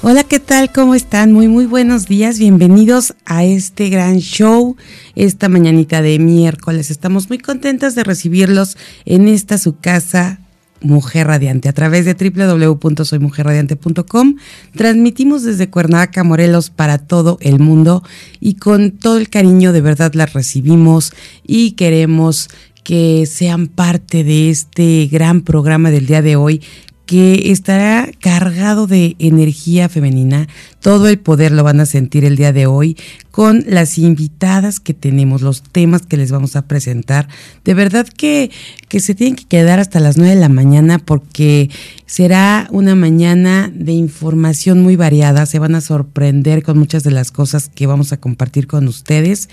Hola, 0.00 0.22
¿qué 0.22 0.38
tal? 0.38 0.70
¿Cómo 0.72 0.94
están? 0.94 1.32
Muy, 1.32 1.48
muy 1.48 1.66
buenos 1.66 2.06
días. 2.06 2.38
Bienvenidos 2.38 3.16
a 3.24 3.44
este 3.44 3.88
gran 3.88 4.18
show, 4.18 4.76
esta 5.16 5.48
mañanita 5.48 6.02
de 6.02 6.20
miércoles. 6.20 6.92
Estamos 6.92 7.28
muy 7.28 7.38
contentas 7.38 7.96
de 7.96 8.04
recibirlos 8.04 8.76
en 9.06 9.26
esta 9.26 9.58
su 9.58 9.80
casa. 9.80 10.38
Mujer 10.80 11.26
Radiante 11.26 11.68
a 11.68 11.72
través 11.72 12.04
de 12.04 12.14
www.soymujerradiante.com 12.14 14.36
transmitimos 14.76 15.42
desde 15.42 15.68
Cuernavaca, 15.68 16.22
Morelos 16.22 16.70
para 16.70 16.98
todo 16.98 17.36
el 17.40 17.58
mundo 17.58 18.04
y 18.38 18.54
con 18.54 18.92
todo 18.92 19.18
el 19.18 19.28
cariño 19.28 19.72
de 19.72 19.80
verdad 19.80 20.14
las 20.14 20.34
recibimos 20.34 21.12
y 21.44 21.72
queremos 21.72 22.48
que 22.84 23.26
sean 23.26 23.66
parte 23.66 24.22
de 24.22 24.50
este 24.50 25.08
gran 25.10 25.40
programa 25.40 25.90
del 25.90 26.06
día 26.06 26.22
de 26.22 26.36
hoy 26.36 26.62
que 27.08 27.50
estará 27.50 28.10
cargado 28.20 28.86
de 28.86 29.16
energía 29.18 29.88
femenina. 29.88 30.46
Todo 30.80 31.08
el 31.08 31.18
poder 31.18 31.52
lo 31.52 31.64
van 31.64 31.80
a 31.80 31.86
sentir 31.86 32.24
el 32.24 32.36
día 32.36 32.52
de 32.52 32.66
hoy 32.66 32.96
con 33.30 33.64
las 33.66 33.98
invitadas 33.98 34.80
que 34.80 34.94
tenemos, 34.94 35.42
los 35.42 35.62
temas 35.62 36.02
que 36.02 36.16
les 36.16 36.32
vamos 36.32 36.56
a 36.56 36.66
presentar. 36.66 37.28
De 37.64 37.74
verdad 37.74 38.06
que, 38.06 38.50
que 38.88 39.00
se 39.00 39.14
tienen 39.14 39.36
que 39.36 39.44
quedar 39.44 39.80
hasta 39.80 40.00
las 40.00 40.16
9 40.16 40.34
de 40.34 40.40
la 40.40 40.48
mañana 40.48 40.98
porque 40.98 41.70
será 42.06 42.68
una 42.70 42.94
mañana 42.94 43.70
de 43.74 43.92
información 43.92 44.80
muy 44.82 44.96
variada. 44.96 45.46
Se 45.46 45.58
van 45.58 45.74
a 45.74 45.80
sorprender 45.80 46.62
con 46.62 46.78
muchas 46.78 47.02
de 47.02 47.10
las 47.10 47.30
cosas 47.30 47.70
que 47.72 47.86
vamos 47.86 48.12
a 48.12 48.16
compartir 48.16 48.66
con 48.66 48.88
ustedes 48.88 49.48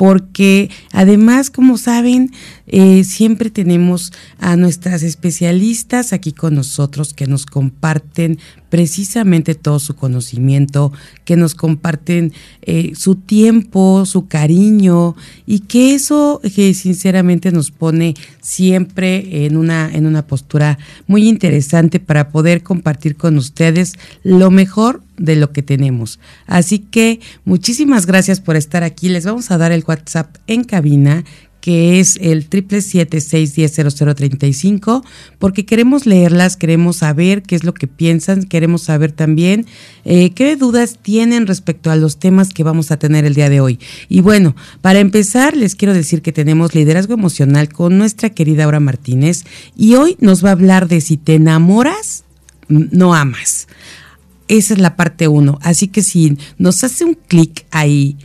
porque 0.00 0.70
además, 0.92 1.50
como 1.50 1.76
saben, 1.76 2.32
eh, 2.66 3.04
siempre 3.04 3.50
tenemos 3.50 4.14
a 4.38 4.56
nuestras 4.56 5.02
especialistas 5.02 6.14
aquí 6.14 6.32
con 6.32 6.54
nosotros 6.54 7.12
que 7.12 7.26
nos 7.26 7.44
comparten 7.44 8.38
precisamente 8.70 9.54
todo 9.54 9.78
su 9.78 9.94
conocimiento, 9.96 10.92
que 11.24 11.36
nos 11.36 11.54
comparten 11.54 12.32
eh, 12.62 12.92
su 12.94 13.16
tiempo, 13.16 14.06
su 14.06 14.28
cariño 14.28 15.16
y 15.46 15.60
que 15.60 15.94
eso 15.94 16.40
que 16.54 16.72
sinceramente 16.72 17.52
nos 17.52 17.70
pone 17.70 18.14
siempre 18.40 19.44
en 19.44 19.56
una, 19.56 19.90
en 19.92 20.06
una 20.06 20.26
postura 20.26 20.78
muy 21.06 21.28
interesante 21.28 22.00
para 22.00 22.30
poder 22.30 22.62
compartir 22.62 23.16
con 23.16 23.36
ustedes 23.36 23.94
lo 24.22 24.50
mejor 24.50 25.02
de 25.18 25.36
lo 25.36 25.52
que 25.52 25.62
tenemos. 25.62 26.18
Así 26.46 26.78
que 26.78 27.20
muchísimas 27.44 28.06
gracias 28.06 28.40
por 28.40 28.56
estar 28.56 28.84
aquí. 28.84 29.08
Les 29.08 29.26
vamos 29.26 29.50
a 29.50 29.58
dar 29.58 29.72
el 29.72 29.84
WhatsApp 29.86 30.36
en 30.46 30.64
cabina 30.64 31.24
que 31.60 32.00
es 32.00 32.18
el 32.20 32.46
triple 32.46 32.80
siete 32.80 33.20
seis 33.20 33.54
diez 33.54 33.72
cero 33.74 33.90
cero 33.90 34.14
treinta 34.14 34.46
y 34.46 34.52
cinco, 34.52 35.04
porque 35.38 35.66
queremos 35.66 36.06
leerlas, 36.06 36.56
queremos 36.56 36.96
saber 36.96 37.42
qué 37.42 37.54
es 37.54 37.64
lo 37.64 37.74
que 37.74 37.86
piensan, 37.86 38.44
queremos 38.44 38.82
saber 38.82 39.12
también 39.12 39.66
eh, 40.04 40.30
qué 40.30 40.56
dudas 40.56 40.98
tienen 41.00 41.46
respecto 41.46 41.90
a 41.90 41.96
los 41.96 42.18
temas 42.18 42.50
que 42.50 42.64
vamos 42.64 42.90
a 42.90 42.98
tener 42.98 43.24
el 43.24 43.34
día 43.34 43.50
de 43.50 43.60
hoy. 43.60 43.78
Y 44.08 44.20
bueno, 44.20 44.56
para 44.80 45.00
empezar, 45.00 45.56
les 45.56 45.74
quiero 45.76 45.94
decir 45.94 46.22
que 46.22 46.32
tenemos 46.32 46.74
liderazgo 46.74 47.14
emocional 47.14 47.68
con 47.68 47.98
nuestra 47.98 48.30
querida 48.30 48.64
Aura 48.64 48.80
Martínez 48.80 49.44
y 49.76 49.94
hoy 49.94 50.16
nos 50.20 50.44
va 50.44 50.48
a 50.50 50.52
hablar 50.52 50.88
de 50.88 51.00
si 51.00 51.16
te 51.16 51.34
enamoras, 51.34 52.24
no 52.68 53.14
amas. 53.14 53.68
Esa 54.48 54.74
es 54.74 54.80
la 54.80 54.96
parte 54.96 55.28
uno. 55.28 55.58
Así 55.62 55.88
que 55.88 56.02
si 56.02 56.36
nos 56.58 56.82
hace 56.82 57.04
un 57.04 57.14
clic 57.14 57.66
ahí, 57.70 58.16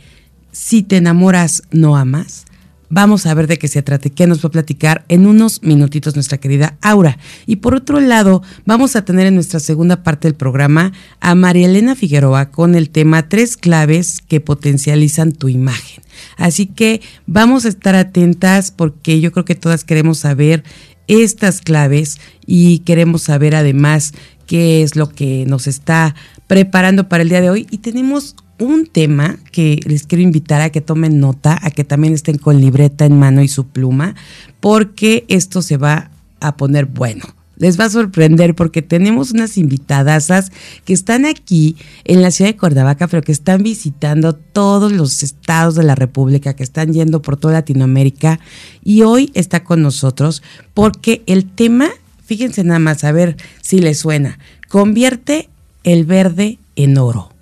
si 0.50 0.82
te 0.82 0.96
enamoras, 0.96 1.62
no 1.70 1.96
amas 1.96 2.45
Vamos 2.88 3.26
a 3.26 3.34
ver 3.34 3.46
de 3.46 3.58
qué 3.58 3.66
se 3.66 3.82
trata, 3.82 4.10
qué 4.10 4.26
nos 4.26 4.44
va 4.44 4.48
a 4.48 4.52
platicar 4.52 5.04
en 5.08 5.26
unos 5.26 5.62
minutitos 5.62 6.14
nuestra 6.14 6.38
querida 6.38 6.76
Aura. 6.80 7.18
Y 7.46 7.56
por 7.56 7.74
otro 7.74 8.00
lado, 8.00 8.42
vamos 8.64 8.94
a 8.94 9.04
tener 9.04 9.26
en 9.26 9.34
nuestra 9.34 9.58
segunda 9.58 10.02
parte 10.02 10.28
del 10.28 10.36
programa 10.36 10.92
a 11.20 11.34
María 11.34 11.66
Elena 11.66 11.96
Figueroa 11.96 12.50
con 12.50 12.74
el 12.74 12.90
tema 12.90 13.28
Tres 13.28 13.56
claves 13.56 14.20
que 14.20 14.40
potencializan 14.40 15.32
tu 15.32 15.48
imagen. 15.48 16.04
Así 16.36 16.66
que 16.66 17.00
vamos 17.26 17.64
a 17.64 17.68
estar 17.68 17.96
atentas 17.96 18.70
porque 18.70 19.20
yo 19.20 19.32
creo 19.32 19.44
que 19.44 19.54
todas 19.54 19.84
queremos 19.84 20.18
saber 20.18 20.62
estas 21.08 21.60
claves 21.60 22.20
y 22.46 22.80
queremos 22.80 23.22
saber 23.22 23.54
además 23.54 24.12
qué 24.46 24.82
es 24.82 24.96
lo 24.96 25.08
que 25.08 25.44
nos 25.46 25.66
está 25.66 26.14
preparando 26.46 27.08
para 27.08 27.22
el 27.22 27.28
día 27.28 27.40
de 27.40 27.50
hoy. 27.50 27.66
Y 27.70 27.78
tenemos 27.78 28.36
un 28.58 28.86
tema 28.86 29.38
que 29.52 29.80
les 29.84 30.06
quiero 30.06 30.22
invitar 30.22 30.60
a 30.60 30.70
que 30.70 30.80
tomen 30.80 31.20
nota, 31.20 31.58
a 31.60 31.70
que 31.70 31.84
también 31.84 32.14
estén 32.14 32.38
con 32.38 32.60
libreta 32.60 33.04
en 33.04 33.18
mano 33.18 33.42
y 33.42 33.48
su 33.48 33.66
pluma, 33.66 34.14
porque 34.60 35.24
esto 35.28 35.62
se 35.62 35.76
va 35.76 36.10
a 36.40 36.56
poner 36.56 36.86
bueno. 36.86 37.24
Les 37.58 37.80
va 37.80 37.84
a 37.84 37.90
sorprender 37.90 38.54
porque 38.54 38.82
tenemos 38.82 39.30
unas 39.30 39.56
invitadasas 39.56 40.52
que 40.84 40.92
están 40.92 41.24
aquí 41.24 41.76
en 42.04 42.20
la 42.20 42.30
ciudad 42.30 42.50
de 42.50 42.56
Cordavaca, 42.56 43.08
pero 43.08 43.22
que 43.22 43.32
están 43.32 43.62
visitando 43.62 44.34
todos 44.34 44.92
los 44.92 45.22
estados 45.22 45.74
de 45.74 45.82
la 45.82 45.94
República, 45.94 46.54
que 46.54 46.62
están 46.62 46.92
yendo 46.92 47.22
por 47.22 47.38
toda 47.38 47.54
Latinoamérica 47.54 48.40
y 48.84 49.02
hoy 49.02 49.30
está 49.34 49.64
con 49.64 49.80
nosotros 49.80 50.42
porque 50.74 51.22
el 51.26 51.46
tema, 51.46 51.88
fíjense 52.24 52.62
nada 52.62 52.78
más, 52.78 53.04
a 53.04 53.12
ver 53.12 53.36
si 53.62 53.78
les 53.78 53.98
suena, 53.98 54.38
convierte 54.68 55.48
el 55.82 56.04
verde 56.04 56.58
en 56.76 56.98
oro. 56.98 57.35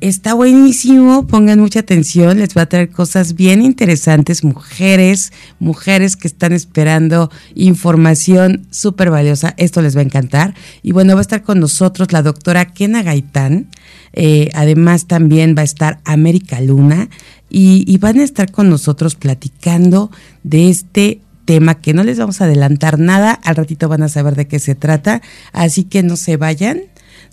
Está 0.00 0.32
buenísimo, 0.32 1.26
pongan 1.26 1.60
mucha 1.60 1.80
atención, 1.80 2.38
les 2.38 2.56
va 2.56 2.62
a 2.62 2.66
traer 2.70 2.88
cosas 2.88 3.34
bien 3.34 3.60
interesantes, 3.60 4.44
mujeres, 4.44 5.30
mujeres 5.58 6.16
que 6.16 6.26
están 6.26 6.54
esperando 6.54 7.30
información 7.54 8.66
súper 8.70 9.10
valiosa, 9.10 9.52
esto 9.58 9.82
les 9.82 9.94
va 9.94 10.00
a 10.00 10.04
encantar. 10.04 10.54
Y 10.82 10.92
bueno, 10.92 11.12
va 11.12 11.20
a 11.20 11.20
estar 11.20 11.42
con 11.42 11.60
nosotros 11.60 12.12
la 12.12 12.22
doctora 12.22 12.72
Kena 12.72 13.02
Gaitán, 13.02 13.68
eh, 14.14 14.48
además 14.54 15.06
también 15.06 15.54
va 15.54 15.60
a 15.60 15.66
estar 15.66 16.00
América 16.06 16.62
Luna 16.62 17.10
y, 17.50 17.84
y 17.86 17.98
van 17.98 18.20
a 18.20 18.24
estar 18.24 18.50
con 18.50 18.70
nosotros 18.70 19.16
platicando 19.16 20.10
de 20.44 20.70
este 20.70 21.20
tema 21.44 21.74
que 21.74 21.92
no 21.92 22.04
les 22.04 22.18
vamos 22.18 22.40
a 22.40 22.44
adelantar 22.44 22.98
nada, 22.98 23.32
al 23.32 23.56
ratito 23.56 23.86
van 23.90 24.02
a 24.02 24.08
saber 24.08 24.34
de 24.34 24.48
qué 24.48 24.60
se 24.60 24.74
trata, 24.74 25.20
así 25.52 25.84
que 25.84 26.02
no 26.02 26.16
se 26.16 26.38
vayan, 26.38 26.84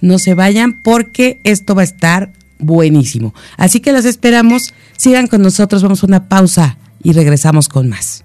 no 0.02 0.20
se 0.20 0.34
vayan 0.34 0.82
porque 0.84 1.40
esto 1.46 1.74
va 1.74 1.84
a 1.84 1.86
estar 1.86 2.34
buenísimo. 2.60 3.34
Así 3.58 3.80
que 3.80 3.92
los 3.92 4.06
esperamos, 4.06 4.74
sigan 4.98 5.28
con 5.28 5.42
nosotros, 5.42 5.84
vamos 5.84 6.04
a 6.04 6.08
una 6.08 6.30
pausa 6.30 6.78
y 7.04 7.14
regresamos 7.14 7.70
con 7.70 7.90
más. 7.90 8.24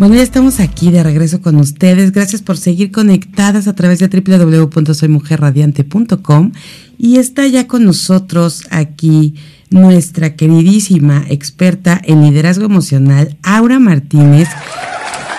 Bueno, 0.00 0.14
ya 0.14 0.22
estamos 0.22 0.60
aquí 0.60 0.90
de 0.90 1.02
regreso 1.02 1.42
con 1.42 1.56
ustedes. 1.56 2.12
Gracias 2.12 2.40
por 2.40 2.56
seguir 2.56 2.90
conectadas 2.90 3.68
a 3.68 3.74
través 3.74 3.98
de 3.98 4.08
www.soymujerradiante.com 4.08 6.52
y 6.96 7.18
está 7.18 7.46
ya 7.46 7.66
con 7.66 7.84
nosotros 7.84 8.62
aquí 8.70 9.34
nuestra 9.68 10.36
queridísima 10.36 11.26
experta 11.28 12.00
en 12.02 12.22
liderazgo 12.22 12.64
emocional, 12.64 13.36
Aura 13.42 13.78
Martínez, 13.78 14.48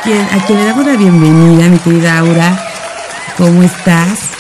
a 0.04 0.46
quien 0.48 0.58
le 0.58 0.66
damos 0.66 0.84
la 0.84 0.98
bienvenida, 0.98 1.68
mi 1.68 1.78
querida 1.78 2.18
Aura. 2.18 2.58
¿Cómo 3.38 3.62
estás? 3.62 4.32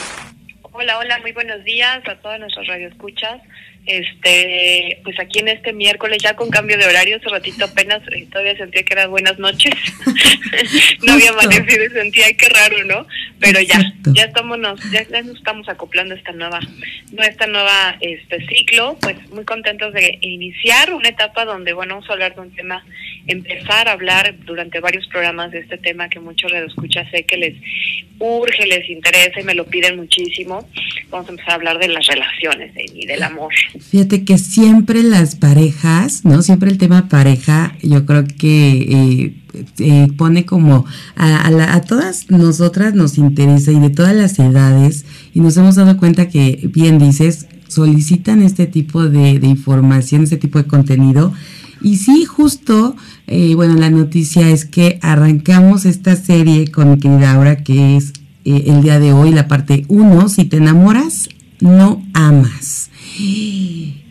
Hola, 0.71 0.97
hola, 0.97 1.19
muy 1.19 1.33
buenos 1.33 1.63
días 1.63 2.01
a 2.07 2.15
todos 2.15 2.39
nuestros 2.39 2.65
radioescuchas. 2.65 3.39
Este, 3.85 4.99
pues 5.03 5.19
aquí 5.19 5.39
en 5.39 5.47
este 5.47 5.73
miércoles, 5.73 6.19
ya 6.21 6.35
con 6.35 6.49
cambio 6.49 6.77
de 6.77 6.85
horario, 6.85 7.17
hace 7.17 7.29
ratito 7.29 7.65
apenas 7.65 8.01
eh, 8.11 8.27
todavía 8.31 8.55
sentía 8.55 8.83
que 8.83 8.93
eran 8.93 9.09
buenas 9.09 9.39
noches. 9.39 9.73
no 11.03 11.13
había 11.13 11.31
amanecido 11.31 11.85
y 11.85 11.89
sentía 11.89 12.31
qué 12.37 12.49
raro, 12.49 12.83
¿no? 12.85 13.07
Pero 13.39 13.59
ya, 13.59 13.81
ya 14.13 14.25
estamos, 14.25 14.59
ya, 14.91 15.21
nos 15.23 15.37
estamos 15.37 15.67
acoplando 15.67 16.13
a 16.13 16.17
esta 16.17 16.31
nueva, 16.31 16.59
esta 17.27 17.47
nueva 17.47 17.97
este 18.01 18.45
ciclo, 18.47 18.97
pues 19.01 19.17
muy 19.31 19.45
contentos 19.45 19.93
de 19.93 20.19
iniciar 20.21 20.93
una 20.93 21.09
etapa 21.09 21.45
donde, 21.45 21.73
bueno, 21.73 21.95
vamos 21.95 22.09
a 22.09 22.13
hablar 22.13 22.35
de 22.35 22.41
un 22.41 22.51
tema, 22.51 22.85
empezar 23.25 23.87
a 23.87 23.93
hablar 23.93 24.35
durante 24.45 24.79
varios 24.79 25.07
programas 25.07 25.51
de 25.51 25.59
este 25.59 25.77
tema 25.77 26.07
que 26.07 26.19
muchos 26.19 26.51
escucha 26.53 27.09
sé 27.09 27.23
que 27.23 27.37
les 27.37 27.55
urge, 28.19 28.65
les 28.67 28.87
interesa 28.89 29.39
y 29.39 29.43
me 29.43 29.55
lo 29.55 29.65
piden 29.65 29.97
muchísimo. 29.97 30.67
Vamos 31.11 31.27
a 31.27 31.31
empezar 31.31 31.51
a 31.51 31.55
hablar 31.55 31.77
de 31.77 31.89
las 31.89 32.07
relaciones 32.07 32.71
y 32.93 33.05
del 33.05 33.21
amor. 33.21 33.51
Fíjate 33.79 34.23
que 34.23 34.37
siempre 34.37 35.03
las 35.03 35.35
parejas, 35.35 36.23
¿no? 36.23 36.41
Siempre 36.41 36.71
el 36.71 36.77
tema 36.77 37.09
pareja, 37.09 37.75
yo 37.83 38.05
creo 38.05 38.23
que 38.25 38.71
eh, 38.71 39.35
eh, 39.79 40.07
pone 40.17 40.45
como 40.45 40.85
a, 41.17 41.81
todas 41.81 42.31
nosotras 42.31 42.93
nos 42.93 43.17
interesa 43.17 43.73
y 43.73 43.79
de 43.79 43.89
todas 43.89 44.15
las 44.15 44.39
edades, 44.39 45.05
y 45.33 45.41
nos 45.41 45.57
hemos 45.57 45.75
dado 45.75 45.97
cuenta 45.97 46.29
que, 46.29 46.69
bien 46.73 46.97
dices, 46.97 47.47
solicitan 47.67 48.41
este 48.41 48.65
tipo 48.65 49.09
de, 49.09 49.31
información, 49.43 50.23
este 50.23 50.37
tipo 50.37 50.59
de 50.59 50.65
contenido. 50.67 51.33
Y 51.81 51.97
sí, 51.97 52.23
justo, 52.23 52.95
eh, 53.27 53.55
bueno, 53.55 53.75
la 53.75 53.89
noticia 53.89 54.49
es 54.49 54.65
que 54.65 54.99
arrancamos 55.01 55.85
esta 55.85 56.15
serie 56.15 56.71
con 56.71 56.91
mi 56.91 56.99
querida 56.99 57.33
Aura, 57.33 57.63
que 57.63 57.97
es 57.97 58.13
el 58.45 58.81
día 58.81 58.99
de 58.99 59.13
hoy, 59.13 59.31
la 59.31 59.47
parte 59.47 59.85
1, 59.87 60.29
si 60.29 60.45
te 60.45 60.57
enamoras, 60.57 61.29
no 61.59 62.03
amas. 62.13 62.89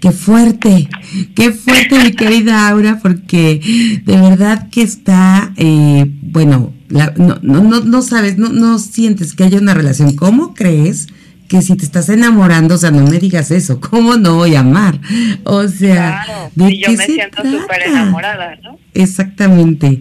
Qué 0.01 0.13
fuerte, 0.13 0.89
qué 1.35 1.53
fuerte 1.53 1.99
mi 2.03 2.13
querida 2.13 2.69
Aura, 2.69 3.01
porque 3.03 3.61
de 4.05 4.17
verdad 4.17 4.69
que 4.71 4.83
está, 4.83 5.53
eh, 5.57 6.07
bueno, 6.23 6.73
no, 6.89 7.39
no, 7.43 7.81
no, 7.81 8.03
sabes, 8.03 8.39
no, 8.39 8.49
no 8.49 8.79
sientes 8.79 9.35
que 9.35 9.45
haya 9.45 9.59
una 9.59 9.75
relación. 9.75 10.17
¿Cómo 10.17 10.55
crees 10.55 11.09
que 11.49 11.63
si 11.63 11.77
te 11.77 11.85
estás 11.85 12.09
enamorando, 12.09 12.77
o 12.77 12.79
sea, 12.79 12.93
no 12.93 13.05
me 13.05 13.19
digas 13.19 13.51
eso, 13.51 13.81
¿cómo 13.81 14.17
no 14.17 14.37
voy 14.37 14.55
a 14.55 14.61
amar? 14.61 15.01
O 15.45 15.67
sea, 15.67 16.51
¿de 16.55 16.79
yo 16.79 16.93
me 16.93 17.07
siento 17.07 17.43
súper 17.43 17.83
enamorada, 17.89 18.57
¿no? 18.63 18.79
Exactamente. 18.95 20.01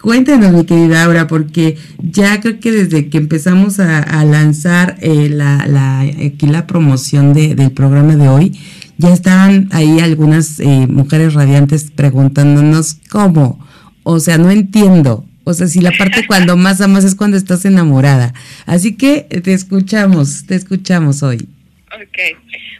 Cuéntanos, 0.00 0.52
mi 0.52 0.64
querida 0.64 1.04
Aura, 1.04 1.26
porque 1.26 1.76
ya 1.98 2.40
creo 2.40 2.60
que 2.60 2.70
desde 2.70 3.08
que 3.08 3.18
empezamos 3.18 3.80
a, 3.80 4.24
lanzar 4.24 4.96
eh, 5.00 5.28
la, 5.28 5.66
la, 5.66 6.00
aquí 6.00 6.46
la 6.46 6.68
promoción 6.68 7.34
de, 7.34 7.56
del 7.56 7.72
programa 7.72 8.14
de 8.14 8.28
hoy, 8.28 8.52
ya 8.96 9.12
estaban 9.12 9.68
ahí 9.72 9.98
algunas 9.98 10.60
eh, 10.60 10.86
mujeres 10.88 11.34
radiantes 11.34 11.90
preguntándonos 11.90 12.94
cómo. 13.10 13.64
O 14.04 14.20
sea, 14.20 14.38
no 14.38 14.50
entiendo. 14.50 15.24
O 15.42 15.52
sea, 15.52 15.66
si 15.66 15.80
la 15.80 15.90
parte 15.90 16.26
cuando 16.26 16.56
más 16.58 16.80
amas 16.80 17.04
es 17.04 17.16
cuando 17.16 17.36
estás 17.36 17.64
enamorada. 17.64 18.34
Así 18.66 18.96
que 18.96 19.22
te 19.22 19.52
escuchamos, 19.52 20.46
te 20.46 20.54
escuchamos 20.54 21.24
hoy. 21.24 21.48
Ok. 21.92 22.18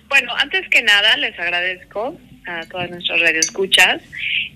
Bueno, 0.08 0.32
antes 0.36 0.68
que 0.68 0.82
nada, 0.82 1.16
les 1.16 1.38
agradezco 1.38 2.16
a 2.46 2.64
todas 2.66 2.90
nuestras 2.90 3.20
radioescuchas. 3.20 4.02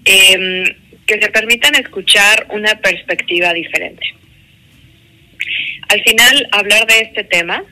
Eh, 0.05 0.77
que 1.13 1.25
se 1.25 1.31
permitan 1.31 1.75
escuchar 1.75 2.47
una 2.51 2.75
perspectiva 2.77 3.53
diferente. 3.53 4.03
Al 5.89 6.03
final, 6.03 6.49
hablar 6.53 6.87
de 6.87 7.01
este 7.01 7.25
tema, 7.25 7.63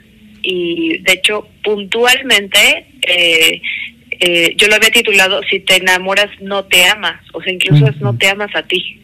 y 0.42 0.98
de 0.98 1.12
hecho, 1.12 1.48
puntualmente, 1.62 2.86
eh, 3.06 3.62
eh, 4.10 4.54
yo 4.56 4.68
lo 4.68 4.74
había 4.74 4.90
titulado 4.90 5.40
Si 5.44 5.60
te 5.60 5.76
enamoras, 5.76 6.28
no 6.40 6.64
te 6.64 6.84
amas, 6.84 7.22
o 7.32 7.42
sea, 7.42 7.52
incluso 7.52 7.86
es 7.86 7.96
no 8.00 8.16
te 8.16 8.28
amas 8.28 8.54
a 8.54 8.62
ti. 8.62 9.00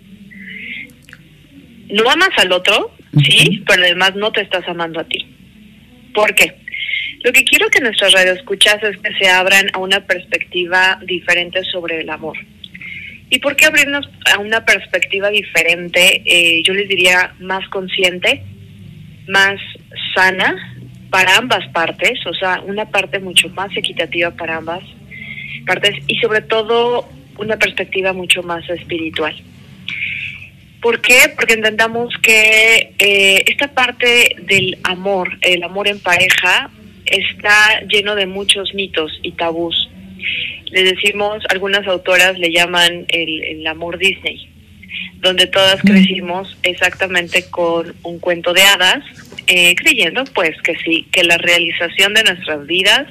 No 1.89 2.11
amas 2.11 2.31
al 2.37 2.53
otro, 2.53 2.95
sí, 3.25 3.63
pero 3.67 3.85
además 3.85 4.17
no 4.17 4.33
te 4.33 4.43
estás 4.43 4.67
amando 4.69 5.01
a 5.01 5.05
ti. 5.05 5.25
¿Por 6.13 6.35
qué? 6.35 6.53
Lo 7.23 7.33
que 7.33 7.45
quiero 7.45 7.69
que 7.71 7.81
nuestras 7.81 8.13
radioescuchas 8.13 8.83
es 8.83 8.99
que 8.99 9.15
se 9.15 9.31
abran 9.31 9.71
a 9.73 9.79
una 9.79 10.05
perspectiva 10.05 11.01
diferente 11.07 11.63
sobre 11.65 12.01
el 12.01 12.11
amor. 12.11 12.37
¿Y 13.29 13.39
por 13.41 13.57
qué 13.57 13.67
abrirnos 13.67 14.09
a 14.33 14.39
una 14.39 14.65
perspectiva 14.65 15.31
diferente? 15.31 16.23
Eh, 16.25 16.63
yo 16.65 16.75
les 16.75 16.89
diría 16.89 17.35
más 17.41 17.69
consciente, 17.71 18.43
más 19.27 19.57
sana 20.15 20.81
para 21.11 21.37
ambas 21.37 21.67
partes, 21.73 22.25
o 22.27 22.35
sea, 22.35 22.61
una 22.61 22.87
parte 22.87 23.19
mucho 23.19 23.49
más 23.51 23.77
equitativa 23.77 24.31
para 24.31 24.57
ambas 24.57 24.83
partes 25.67 25.97
y 26.07 26.17
sobre 26.19 26.43
todo 26.43 27.09
una 27.39 27.57
perspectiva 27.57 28.13
mucho 28.13 28.43
más 28.43 28.69
espiritual. 28.71 29.35
¿Por 30.81 31.01
qué? 31.01 31.33
Porque 31.35 31.55
entendamos 31.55 32.15
que 32.23 32.95
eh, 32.99 33.43
esta 33.47 33.69
parte 33.69 34.37
del 34.43 34.79
amor, 34.85 35.37
el 35.43 35.63
amor 35.65 35.89
en 35.89 35.99
pareja, 36.01 36.71
está 37.05 37.81
lleno 37.89 38.15
de 38.15 38.27
muchos 38.27 38.73
mitos 38.75 39.19
y 39.23 39.33
tabús 39.33 39.89
le 40.67 40.85
decimos, 40.85 41.43
algunas 41.49 41.87
autoras 41.87 42.39
le 42.39 42.51
llaman 42.51 43.07
el, 43.09 43.67
amor 43.67 43.99
Disney, 43.99 44.49
donde 45.17 45.47
todas 45.47 45.81
crecimos 45.83 46.57
exactamente 46.63 47.49
con 47.51 47.95
un 48.03 48.19
cuento 48.19 48.53
de 48.53 48.63
hadas, 48.63 49.05
eh, 49.47 49.75
creyendo 49.77 50.25
pues 50.35 50.61
que 50.63 50.77
sí, 50.77 51.07
que 51.13 51.25
la 51.25 51.39
realización 51.39 52.15
de 52.15 52.25
nuestras 52.25 52.67
vidas, 52.67 53.07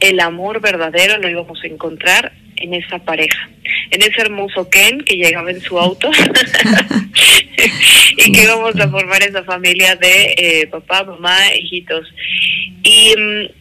el 0.00 0.20
amor 0.20 0.60
verdadero 0.60 1.18
lo 1.18 1.28
íbamos 1.28 1.62
a 1.62 1.66
encontrar 1.66 2.32
en 2.56 2.74
esa 2.74 2.98
pareja, 2.98 3.48
en 3.90 4.02
ese 4.02 4.20
hermoso 4.20 4.68
Ken 4.68 5.00
que 5.00 5.16
llegaba 5.16 5.50
en 5.50 5.60
su 5.60 5.78
auto 5.78 6.10
y 8.16 8.32
que 8.32 8.42
íbamos 8.42 8.78
a 8.78 8.88
formar 8.88 9.22
esa 9.22 9.44
familia 9.44 9.96
de 9.96 10.34
eh, 10.36 10.66
papá, 10.66 11.04
mamá, 11.04 11.54
hijitos. 11.54 12.06
Y 12.82 13.14
mm, 13.16 13.59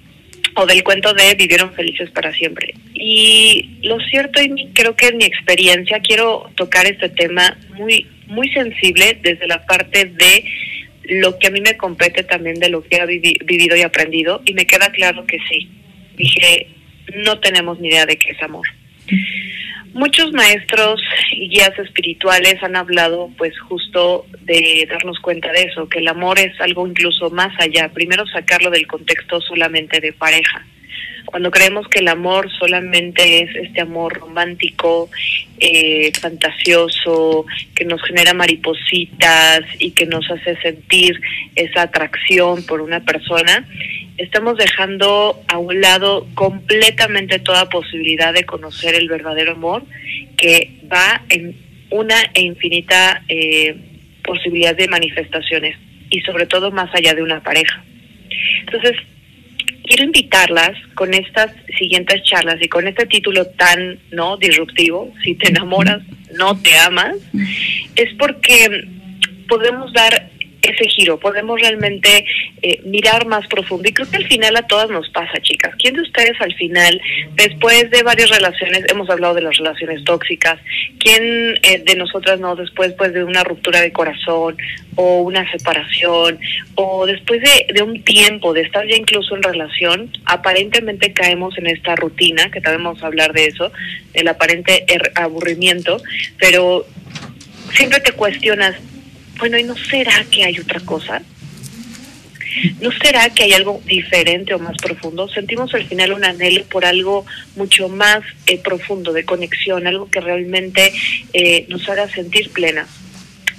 o 0.55 0.65
del 0.65 0.83
cuento 0.83 1.13
de 1.13 1.35
vivieron 1.35 1.73
felices 1.73 2.09
para 2.11 2.33
siempre. 2.33 2.73
Y 2.93 3.77
lo 3.83 3.99
cierto, 3.99 4.41
y 4.41 4.69
creo 4.73 4.95
que 4.95 5.07
en 5.07 5.17
mi 5.17 5.25
experiencia 5.25 5.99
quiero 5.99 6.49
tocar 6.55 6.85
este 6.85 7.09
tema 7.09 7.57
muy, 7.75 8.07
muy 8.27 8.49
sensible 8.51 9.17
desde 9.21 9.47
la 9.47 9.65
parte 9.65 10.05
de 10.05 10.45
lo 11.05 11.39
que 11.39 11.47
a 11.47 11.51
mí 11.51 11.61
me 11.61 11.77
compete 11.77 12.23
también 12.23 12.59
de 12.59 12.69
lo 12.69 12.83
que 12.83 12.97
he 12.97 13.05
vivido 13.05 13.75
y 13.75 13.81
aprendido. 13.81 14.41
Y 14.45 14.53
me 14.53 14.65
queda 14.65 14.91
claro 14.91 15.25
que 15.25 15.39
sí. 15.49 15.69
Dije, 16.15 16.67
no 17.15 17.39
tenemos 17.39 17.79
ni 17.79 17.89
idea 17.89 18.05
de 18.05 18.17
qué 18.17 18.31
es 18.31 18.43
amor. 18.43 18.67
Muchos 19.93 20.31
maestros 20.33 21.01
y 21.31 21.49
guías 21.49 21.77
espirituales 21.79 22.61
han 22.61 22.75
hablado 22.75 23.29
pues 23.37 23.59
justo 23.59 24.25
de 24.41 24.87
darnos 24.89 25.19
cuenta 25.19 25.51
de 25.51 25.63
eso, 25.63 25.89
que 25.89 25.99
el 25.99 26.07
amor 26.07 26.39
es 26.39 26.59
algo 26.61 26.87
incluso 26.87 27.29
más 27.31 27.53
allá, 27.59 27.89
primero 27.89 28.25
sacarlo 28.27 28.69
del 28.69 28.87
contexto 28.87 29.41
solamente 29.41 29.99
de 29.99 30.13
pareja. 30.13 30.65
Cuando 31.29 31.51
creemos 31.51 31.87
que 31.87 31.99
el 31.99 32.07
amor 32.07 32.49
solamente 32.57 33.43
es 33.43 33.55
este 33.55 33.81
amor 33.81 34.17
romántico, 34.17 35.11
eh, 35.59 36.11
fantasioso, 36.19 37.45
que 37.75 37.85
nos 37.85 38.01
genera 38.01 38.33
maripositas 38.33 39.61
y 39.77 39.91
que 39.91 40.07
nos 40.07 40.27
hace 40.31 40.59
sentir 40.59 41.21
esa 41.55 41.83
atracción 41.83 42.65
por 42.65 42.81
una 42.81 43.01
persona, 43.01 43.63
estamos 44.17 44.57
dejando 44.57 45.39
a 45.47 45.59
un 45.59 45.79
lado 45.79 46.25
completamente 46.33 47.37
toda 47.37 47.69
posibilidad 47.69 48.33
de 48.33 48.45
conocer 48.45 48.95
el 48.95 49.07
verdadero 49.07 49.51
amor 49.51 49.83
que 50.35 50.79
va 50.91 51.21
en 51.29 51.55
una 51.91 52.15
e 52.33 52.41
infinita 52.41 53.21
eh, 53.27 53.75
posibilidad 54.23 54.75
de 54.75 54.87
manifestaciones 54.87 55.77
y 56.09 56.21
sobre 56.21 56.47
todo 56.47 56.71
más 56.71 56.89
allá 56.95 57.13
de 57.13 57.21
una 57.21 57.43
pareja. 57.43 57.83
Entonces, 58.61 58.95
quiero 59.83 60.03
invitarlas 60.03 60.71
con 60.95 61.13
estas 61.13 61.51
siguientes 61.77 62.23
charlas 62.23 62.57
y 62.61 62.67
con 62.67 62.87
este 62.87 63.05
título 63.05 63.45
tan 63.47 63.99
no 64.11 64.37
disruptivo, 64.37 65.11
si 65.23 65.35
te 65.35 65.49
enamoras, 65.49 66.01
no 66.37 66.59
te 66.61 66.77
amas, 66.77 67.15
es 67.95 68.13
porque 68.17 68.87
podemos 69.47 69.91
dar 69.93 70.28
ese 70.69 70.87
giro, 70.89 71.19
podemos 71.19 71.59
realmente 71.59 72.25
eh, 72.61 72.81
mirar 72.85 73.25
más 73.27 73.47
profundo. 73.47 73.87
Y 73.87 73.93
creo 73.93 74.09
que 74.09 74.17
al 74.17 74.27
final 74.27 74.55
a 74.55 74.67
todas 74.67 74.89
nos 74.89 75.09
pasa, 75.09 75.39
chicas. 75.41 75.73
¿Quién 75.77 75.95
de 75.95 76.01
ustedes 76.01 76.39
al 76.39 76.53
final, 76.55 77.01
después 77.35 77.89
de 77.91 78.03
varias 78.03 78.29
relaciones, 78.29 78.83
hemos 78.89 79.09
hablado 79.09 79.35
de 79.35 79.41
las 79.41 79.57
relaciones 79.57 80.03
tóxicas, 80.03 80.59
quién 80.99 81.57
eh, 81.63 81.83
de 81.85 81.95
nosotras 81.95 82.39
no, 82.39 82.55
después 82.55 82.93
pues 82.93 83.13
de 83.13 83.23
una 83.23 83.43
ruptura 83.43 83.81
de 83.81 83.91
corazón 83.91 84.57
o 84.95 85.21
una 85.21 85.49
separación 85.51 86.39
o 86.75 87.05
después 87.05 87.41
de, 87.41 87.73
de 87.73 87.81
un 87.81 88.03
tiempo 88.03 88.53
de 88.53 88.61
estar 88.61 88.85
ya 88.87 88.95
incluso 88.95 89.35
en 89.35 89.43
relación, 89.43 90.11
aparentemente 90.25 91.13
caemos 91.13 91.57
en 91.57 91.67
esta 91.67 91.95
rutina, 91.95 92.49
que 92.51 92.61
también 92.61 92.83
vamos 92.83 93.03
a 93.03 93.07
hablar 93.07 93.33
de 93.33 93.45
eso, 93.45 93.71
el 94.13 94.27
aparente 94.27 94.85
er, 94.87 95.11
aburrimiento, 95.15 96.01
pero 96.37 96.85
siempre 97.73 97.99
te 97.99 98.11
cuestionas, 98.11 98.75
bueno, 99.39 99.57
¿y 99.57 99.63
no 99.63 99.75
será 99.75 100.25
que 100.29 100.43
hay 100.43 100.59
otra 100.59 100.79
cosa? 100.81 101.21
¿No 102.81 102.91
será 102.91 103.29
que 103.29 103.43
hay 103.43 103.53
algo 103.53 103.81
diferente 103.85 104.53
o 104.53 104.59
más 104.59 104.75
profundo? 104.77 105.27
Sentimos 105.29 105.73
al 105.73 105.85
final 105.85 106.13
un 106.13 106.25
anhelo 106.25 106.63
por 106.65 106.85
algo 106.85 107.25
mucho 107.55 107.89
más 107.89 108.21
eh, 108.47 108.57
profundo 108.57 109.13
de 109.13 109.23
conexión, 109.23 109.87
algo 109.87 110.09
que 110.09 110.19
realmente 110.19 110.91
eh, 111.33 111.65
nos 111.69 111.87
haga 111.87 112.09
sentir 112.09 112.49
plena. 112.51 112.85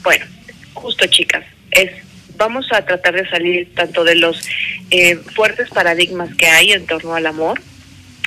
Bueno, 0.02 0.26
justo 0.74 1.06
chicas, 1.06 1.44
es 1.70 1.90
vamos 2.36 2.66
a 2.72 2.84
tratar 2.84 3.14
de 3.14 3.28
salir 3.28 3.68
tanto 3.74 4.02
de 4.02 4.14
los 4.14 4.40
eh, 4.90 5.16
fuertes 5.34 5.68
paradigmas 5.68 6.34
que 6.36 6.46
hay 6.46 6.72
en 6.72 6.86
torno 6.86 7.14
al 7.14 7.26
amor, 7.26 7.60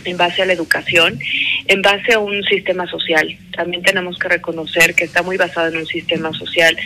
en 0.06 0.18
base 0.18 0.44
a 0.44 0.46
la 0.46 0.54
educación, 0.54 1.20
en 1.68 1.82
base 1.82 2.14
a 2.14 2.20
un 2.20 2.44
sistema 2.44 2.86
social. 2.88 3.36
También 3.56 3.82
tenemos 3.82 4.20
que 4.20 4.30
reconocer 4.30 4.94
que 4.94 5.06
está 5.06 5.24
muy 5.24 5.38
basado 5.38 5.70
en 5.70 5.78
un 5.78 5.88
sistema 5.88 6.32
social 6.34 6.78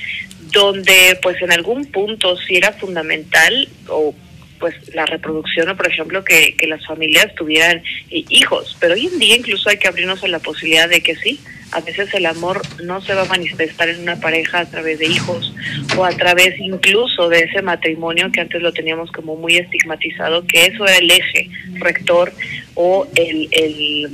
donde 0.52 1.18
pues 1.22 1.42
en 1.42 1.52
algún 1.52 1.86
punto 1.86 2.38
sí 2.38 2.56
era 2.58 2.72
fundamental 2.74 3.68
o 3.88 4.14
pues 4.60 4.76
la 4.94 5.06
reproducción 5.06 5.70
o 5.70 5.78
por 5.78 5.88
ejemplo 5.88 6.24
que, 6.24 6.56
que 6.56 6.68
las 6.68 6.86
familias 6.86 7.34
tuvieran 7.36 7.84
eh, 8.10 8.24
hijos, 8.30 8.76
pero 8.80 8.96
hoy 8.96 9.08
en 9.08 9.20
día 9.20 9.38
incluso 9.38 9.70
hay 9.70 9.78
que 9.78 9.88
abrirnos 9.88 10.24
a 10.24 10.28
la 10.28 10.40
posibilidad 10.40 10.90
de 10.90 11.02
que 11.02 11.16
sí, 11.16 11.40
a 11.72 11.82
veces 11.82 12.14
el 12.14 12.26
amor 12.26 12.62
no 12.84 13.02
se 13.02 13.14
va 13.14 13.24
a 13.24 13.26
manifestar 13.26 13.90
en 13.90 14.02
una 14.02 14.20
pareja 14.20 14.60
a 14.60 14.66
través 14.66 15.00
de 15.00 15.08
hijos 15.08 15.54
o 15.98 16.06
a 16.06 16.12
través 16.12 16.58
incluso 16.60 17.30
de 17.30 17.40
ese 17.40 17.62
matrimonio 17.62 18.32
que 18.32 18.42
antes 18.42 18.62
lo 18.62 18.72
teníamos 18.72 19.12
como 19.12 19.36
muy 19.36 19.58
estigmatizado, 19.58 20.46
que 20.48 20.66
eso 20.66 20.86
era 20.86 20.98
el 20.98 21.12
eje 21.12 21.50
rector 21.80 22.32
o 22.76 23.08
el, 23.16 23.50
el 23.52 24.10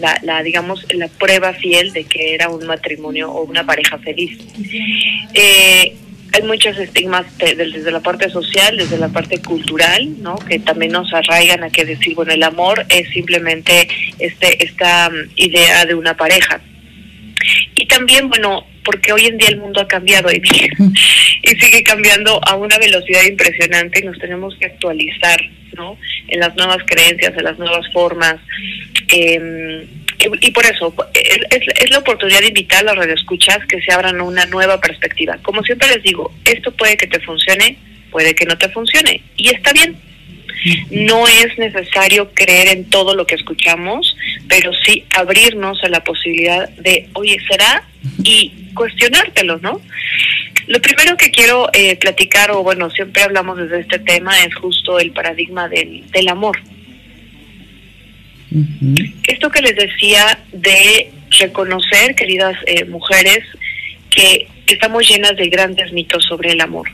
la, 0.00 0.18
la, 0.22 0.42
digamos 0.42 0.86
la 0.94 1.08
prueba 1.08 1.52
fiel 1.52 1.92
de 1.92 2.04
que 2.04 2.34
era 2.34 2.48
un 2.48 2.66
matrimonio 2.66 3.30
o 3.30 3.42
una 3.44 3.64
pareja 3.64 3.98
feliz. 3.98 4.38
Eh, 5.34 5.96
hay 6.32 6.42
muchos 6.42 6.76
estigmas 6.78 7.26
desde 7.38 7.90
la 7.90 8.00
parte 8.00 8.28
social, 8.28 8.76
desde 8.76 8.98
la 8.98 9.08
parte 9.08 9.40
cultural, 9.40 10.20
¿no? 10.22 10.36
Que 10.36 10.58
también 10.58 10.92
nos 10.92 11.12
arraigan 11.12 11.64
a 11.64 11.70
que 11.70 11.84
decir, 11.84 12.14
bueno, 12.14 12.32
el 12.32 12.42
amor 12.42 12.84
es 12.88 13.08
simplemente 13.10 13.88
este 14.18 14.62
esta 14.64 15.08
mm, 15.10 15.30
idea 15.36 15.86
de 15.86 15.94
una 15.94 16.16
pareja. 16.16 16.60
Y 17.78 17.86
también, 17.86 18.28
bueno, 18.28 18.66
porque 18.84 19.12
hoy 19.12 19.26
en 19.26 19.38
día 19.38 19.50
el 19.50 19.58
mundo 19.58 19.80
ha 19.80 19.86
cambiado 19.86 20.32
y, 20.32 20.42
y 21.42 21.48
sigue 21.60 21.84
cambiando 21.84 22.40
a 22.44 22.56
una 22.56 22.76
velocidad 22.76 23.22
impresionante 23.22 24.00
y 24.00 24.06
nos 24.06 24.18
tenemos 24.18 24.56
que 24.56 24.66
actualizar, 24.66 25.40
¿no? 25.76 25.96
En 26.26 26.40
las 26.40 26.56
nuevas 26.56 26.78
creencias, 26.84 27.32
en 27.36 27.44
las 27.44 27.56
nuevas 27.56 27.86
formas. 27.92 28.36
Eh, 29.12 29.86
y, 30.40 30.50
por 30.50 30.66
eso 30.66 30.92
es, 31.14 31.62
es, 31.80 31.90
la 31.90 31.98
oportunidad 31.98 32.40
de 32.40 32.48
invitar 32.48 32.80
a 32.80 32.82
los 32.82 32.96
radioescuchas 32.96 33.58
que 33.68 33.80
se 33.80 33.92
abran 33.92 34.20
una 34.20 34.44
nueva 34.46 34.80
perspectiva. 34.80 35.38
Como 35.42 35.62
siempre 35.62 35.86
les 35.94 36.02
digo, 36.02 36.34
esto 36.44 36.72
puede 36.72 36.96
que 36.96 37.06
te 37.06 37.20
funcione, 37.20 37.78
puede 38.10 38.34
que 38.34 38.44
no 38.44 38.58
te 38.58 38.68
funcione, 38.70 39.22
y 39.36 39.54
está 39.54 39.72
bien. 39.72 39.96
No 40.90 41.26
es 41.28 41.56
necesario 41.58 42.30
creer 42.34 42.68
en 42.68 42.90
todo 42.90 43.14
lo 43.14 43.26
que 43.26 43.34
escuchamos, 43.34 44.16
pero 44.48 44.72
sí 44.84 45.04
abrirnos 45.16 45.82
a 45.84 45.88
la 45.88 46.02
posibilidad 46.02 46.68
de, 46.70 47.08
oye, 47.14 47.38
¿será? 47.48 47.84
Y 48.22 48.70
cuestionártelo, 48.74 49.58
¿no? 49.58 49.80
Lo 50.66 50.80
primero 50.82 51.16
que 51.16 51.30
quiero 51.30 51.70
eh, 51.72 51.96
platicar, 51.96 52.50
o 52.50 52.62
bueno, 52.62 52.90
siempre 52.90 53.22
hablamos 53.22 53.58
desde 53.58 53.80
este 53.80 53.98
tema, 53.98 54.38
es 54.44 54.54
justo 54.54 54.98
el 54.98 55.12
paradigma 55.12 55.68
del, 55.68 56.10
del 56.10 56.28
amor. 56.28 56.58
Esto 59.26 59.50
que 59.50 59.62
les 59.62 59.76
decía 59.76 60.38
de 60.52 61.10
reconocer, 61.38 62.14
queridas 62.14 62.56
eh, 62.66 62.84
mujeres, 62.84 63.44
que 64.10 64.48
estamos 64.66 65.08
llenas 65.08 65.36
de 65.36 65.48
grandes 65.48 65.92
mitos 65.92 66.24
sobre 66.24 66.52
el 66.52 66.60
amor. 66.60 66.88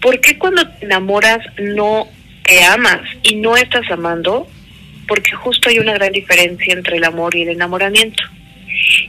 ¿Por 0.00 0.20
qué 0.20 0.38
cuando 0.38 0.66
te 0.68 0.86
enamoras 0.86 1.40
no 1.58 2.08
te 2.46 2.62
amas 2.64 3.00
y 3.22 3.36
no 3.36 3.56
estás 3.56 3.90
amando? 3.90 4.46
Porque 5.06 5.32
justo 5.32 5.68
hay 5.68 5.78
una 5.78 5.94
gran 5.94 6.12
diferencia 6.12 6.72
entre 6.72 6.96
el 6.96 7.04
amor 7.04 7.34
y 7.34 7.42
el 7.42 7.50
enamoramiento. 7.50 8.22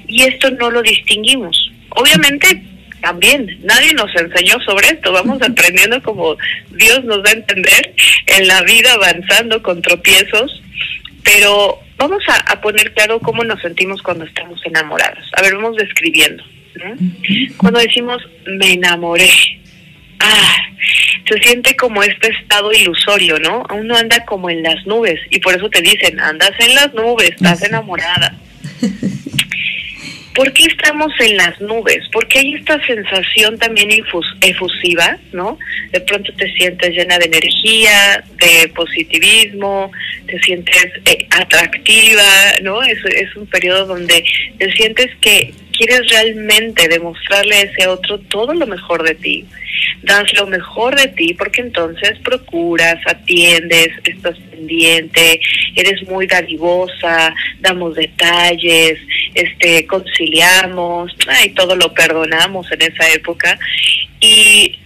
Y 0.08 0.24
esto 0.24 0.52
no 0.52 0.70
lo 0.70 0.82
distinguimos. 0.82 1.72
Obviamente 1.90 2.64
también 3.02 3.60
nadie 3.64 3.94
nos 3.94 4.14
enseñó 4.16 4.60
sobre 4.62 4.88
esto, 4.88 5.12
vamos 5.12 5.42
aprendiendo 5.48 6.02
como 6.02 6.36
Dios 6.72 7.04
nos 7.04 7.24
da 7.24 7.30
a 7.30 7.34
entender 7.34 7.94
en 8.26 8.48
la 8.48 8.62
vida 8.64 8.94
avanzando 8.94 9.62
con 9.62 9.82
tropiezos 9.82 10.62
pero 11.28 11.80
vamos 11.98 12.24
a, 12.30 12.62
poner 12.62 12.94
claro 12.94 13.20
cómo 13.20 13.44
nos 13.44 13.62
sentimos 13.62 14.02
cuando 14.02 14.24
estamos 14.24 14.66
enamorados. 14.66 15.30
A 15.34 15.42
ver, 15.42 15.56
vamos 15.56 15.76
describiendo. 15.76 16.42
Cuando 17.58 17.80
decimos 17.80 18.22
me 18.46 18.74
enamoré, 18.74 19.30
ah, 20.20 20.56
se 21.28 21.38
siente 21.40 21.76
como 21.76 22.04
este 22.04 22.30
estado 22.30 22.72
ilusorio, 22.72 23.40
¿no? 23.40 23.64
Uno 23.74 23.96
anda 23.96 24.24
como 24.26 24.50
en 24.50 24.64
las 24.64 24.86
nubes 24.86 25.20
y 25.30 25.40
por 25.40 25.56
eso 25.56 25.70
te 25.70 25.82
dicen, 25.82 26.20
andas 26.20 26.52
en 26.60 26.76
las 26.76 26.94
nubes, 26.94 27.32
estás 27.32 27.62
enamorada. 27.64 28.34
¿Por 30.38 30.54
qué 30.54 30.66
estamos 30.66 31.12
en 31.20 31.36
las 31.36 31.60
nubes? 31.60 31.98
Porque 32.12 32.38
hay 32.38 32.54
esta 32.54 32.80
sensación 32.86 33.58
también 33.58 33.90
efusiva, 34.42 35.18
¿no? 35.34 35.58
De 35.92 36.00
pronto 36.02 36.32
te 36.34 36.54
sientes 36.54 36.92
llena 36.92 37.18
de 37.18 37.26
energía, 37.26 38.24
de 38.40 38.68
positivismo, 38.68 39.92
te 40.28 40.38
sientes 40.44 40.92
eh, 41.06 41.28
atractiva, 41.32 42.22
¿no? 42.62 42.84
Es, 42.84 43.04
es 43.06 43.36
un 43.36 43.48
periodo 43.48 43.88
donde 43.88 44.24
te 44.60 44.72
sientes 44.74 45.08
que 45.22 45.56
quieres 45.78 46.10
realmente 46.10 46.88
demostrarle 46.88 47.56
a 47.56 47.62
ese 47.62 47.88
otro 47.88 48.20
todo 48.20 48.54
lo 48.54 48.66
mejor 48.68 49.04
de 49.04 49.16
ti. 49.16 49.46
Das 50.04 50.32
lo 50.34 50.48
mejor 50.48 50.96
de 50.96 51.08
ti 51.10 51.34
porque 51.34 51.62
entonces 51.62 52.18
procuras, 52.24 52.98
atiendes, 53.06 53.90
estás 54.04 54.38
pendiente, 54.52 55.40
eres 55.76 56.02
muy 56.08 56.28
dadivosa, 56.28 57.34
damos 57.60 57.96
detalles, 57.96 59.00
este 59.34 59.86
conciliamos, 59.86 61.16
y 61.46 61.50
todo 61.50 61.76
lo 61.76 61.94
perdonamos 61.94 62.72
en 62.72 62.82
esa 62.82 63.10
época 63.14 63.58
y 64.20 64.80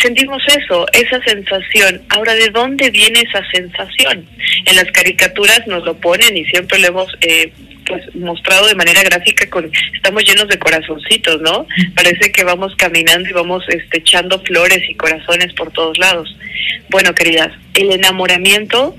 sentimos 0.00 0.42
eso, 0.48 0.86
esa 0.92 1.22
sensación. 1.24 2.02
Ahora, 2.08 2.34
¿de 2.34 2.48
dónde 2.50 2.90
viene 2.90 3.20
esa 3.20 3.44
sensación? 3.50 4.26
En 4.64 4.76
las 4.76 4.90
caricaturas 4.92 5.66
nos 5.66 5.84
lo 5.84 5.94
ponen 5.96 6.36
y 6.36 6.44
siempre 6.46 6.78
lo 6.78 6.88
hemos 6.88 7.12
eh, 7.20 7.52
pues 7.90 8.14
mostrado 8.14 8.68
de 8.68 8.76
manera 8.76 9.02
gráfica 9.02 9.50
con 9.50 9.70
estamos 9.92 10.24
llenos 10.24 10.46
de 10.46 10.58
corazoncitos, 10.58 11.40
¿no? 11.40 11.66
Parece 11.96 12.30
que 12.30 12.44
vamos 12.44 12.74
caminando 12.76 13.28
y 13.28 13.32
vamos 13.32 13.64
este, 13.68 13.98
echando 13.98 14.40
flores 14.40 14.88
y 14.88 14.94
corazones 14.94 15.52
por 15.54 15.72
todos 15.72 15.98
lados. 15.98 16.36
Bueno, 16.88 17.12
queridas, 17.14 17.50
el 17.74 17.90
enamoramiento 17.90 18.96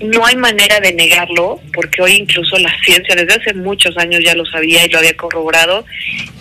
no 0.00 0.24
hay 0.24 0.36
manera 0.36 0.80
de 0.80 0.94
negarlo, 0.94 1.60
porque 1.74 2.00
hoy 2.00 2.12
incluso 2.12 2.56
la 2.58 2.74
ciencia 2.82 3.14
desde 3.14 3.34
hace 3.34 3.54
muchos 3.54 3.96
años 3.98 4.22
ya 4.24 4.34
lo 4.34 4.46
sabía 4.46 4.86
y 4.86 4.88
lo 4.88 4.98
había 4.98 5.16
corroborado, 5.16 5.84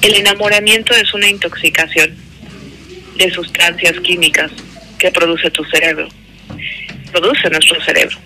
el 0.02 0.16
enamoramiento 0.16 0.96
es 0.96 1.14
una 1.14 1.28
intoxicación 1.28 2.16
de 3.18 3.30
sustancias 3.32 4.00
químicas 4.02 4.52
que 5.00 5.12
produce 5.12 5.52
tu 5.52 5.66
cerebro, 5.66 6.08
produce 7.12 7.50
nuestro 7.50 7.84
cerebro. 7.84 8.18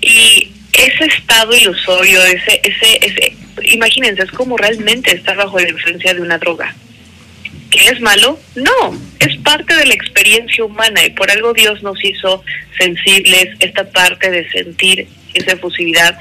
Y 0.00 0.50
ese 0.78 1.04
estado 1.06 1.54
ilusorio, 1.54 2.22
ese, 2.24 2.60
ese, 2.62 2.98
ese, 3.02 3.36
imagínense, 3.62 4.22
es 4.22 4.30
como 4.30 4.56
realmente 4.56 5.14
estar 5.14 5.36
bajo 5.36 5.58
la 5.58 5.68
influencia 5.68 6.14
de 6.14 6.20
una 6.20 6.38
droga. 6.38 6.74
¿Que 7.70 7.88
es 7.88 8.00
malo? 8.00 8.38
No, 8.54 8.98
es 9.18 9.36
parte 9.38 9.74
de 9.74 9.86
la 9.86 9.94
experiencia 9.94 10.64
humana 10.64 11.04
y 11.04 11.10
por 11.10 11.30
algo 11.30 11.52
Dios 11.52 11.82
nos 11.82 12.02
hizo 12.02 12.42
sensibles, 12.78 13.48
esta 13.60 13.90
parte 13.90 14.30
de 14.30 14.48
sentir 14.50 15.06
esa 15.34 15.52
efusividad. 15.52 16.16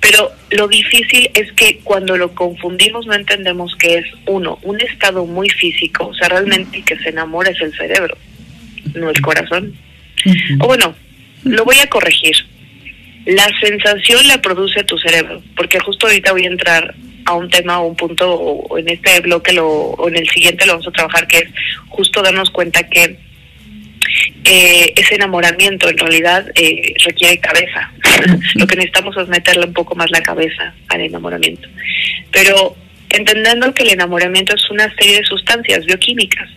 Pero 0.00 0.30
lo 0.50 0.68
difícil 0.68 1.30
es 1.34 1.50
que 1.52 1.78
cuando 1.84 2.16
lo 2.16 2.34
confundimos 2.34 3.06
no 3.06 3.14
entendemos 3.14 3.74
que 3.76 3.98
es 3.98 4.06
uno, 4.26 4.58
un 4.62 4.80
estado 4.80 5.24
muy 5.24 5.48
físico, 5.48 6.08
o 6.08 6.14
sea, 6.14 6.28
realmente 6.28 6.78
el 6.78 6.84
que 6.84 6.98
se 6.98 7.10
enamora 7.10 7.50
es 7.50 7.60
el 7.60 7.74
cerebro, 7.74 8.18
no 8.94 9.08
el 9.08 9.20
corazón. 9.22 9.74
O 10.60 10.66
bueno, 10.66 10.94
lo 11.44 11.64
voy 11.64 11.78
a 11.78 11.88
corregir 11.88 12.36
la 13.26 13.48
sensación 13.60 14.26
la 14.26 14.40
produce 14.40 14.84
tu 14.84 14.98
cerebro, 14.98 15.42
porque 15.56 15.78
justo 15.80 16.06
ahorita 16.06 16.32
voy 16.32 16.44
a 16.44 16.48
entrar 16.48 16.94
a 17.26 17.34
un 17.34 17.50
tema 17.50 17.80
o 17.80 17.88
un 17.88 17.96
punto, 17.96 18.32
o 18.32 18.78
en 18.78 18.88
este 18.88 19.20
bloque 19.20 19.52
lo, 19.52 19.68
o 19.68 20.08
en 20.08 20.16
el 20.16 20.28
siguiente 20.28 20.66
lo 20.66 20.72
vamos 20.72 20.88
a 20.88 20.92
trabajar, 20.92 21.26
que 21.26 21.38
es 21.38 21.44
justo 21.88 22.22
darnos 22.22 22.50
cuenta 22.50 22.82
que 22.88 23.18
eh, 24.44 24.92
ese 24.96 25.14
enamoramiento 25.14 25.88
en 25.88 25.98
realidad 25.98 26.46
eh, 26.54 26.94
requiere 27.04 27.38
cabeza. 27.38 27.92
Lo 28.54 28.66
que 28.66 28.76
necesitamos 28.76 29.16
es 29.16 29.28
meterle 29.28 29.66
un 29.66 29.72
poco 29.72 29.94
más 29.94 30.10
la 30.10 30.22
cabeza 30.22 30.74
al 30.88 31.02
enamoramiento. 31.02 31.68
Pero 32.32 32.74
entendiendo 33.10 33.72
que 33.74 33.84
el 33.84 33.90
enamoramiento 33.90 34.54
es 34.54 34.70
una 34.70 34.92
serie 34.94 35.18
de 35.18 35.24
sustancias 35.24 35.84
bioquímicas 35.84 36.48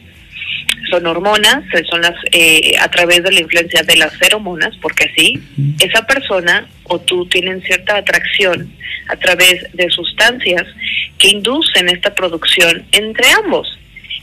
son 0.89 1.05
hormonas, 1.07 1.63
son 1.89 2.01
las 2.01 2.15
eh, 2.31 2.75
a 2.79 2.89
través 2.89 3.23
de 3.23 3.31
la 3.31 3.41
influencia 3.41 3.83
de 3.83 3.95
las 3.95 4.15
feromonas, 4.17 4.75
porque 4.81 5.11
sí, 5.15 5.39
esa 5.79 6.05
persona 6.05 6.67
o 6.83 6.99
tú 6.99 7.25
tienen 7.27 7.61
cierta 7.61 7.97
atracción 7.97 8.71
a 9.07 9.15
través 9.15 9.65
de 9.73 9.89
sustancias 9.89 10.63
que 11.17 11.29
inducen 11.29 11.89
esta 11.89 12.13
producción 12.13 12.85
entre 12.91 13.29
ambos. 13.43 13.67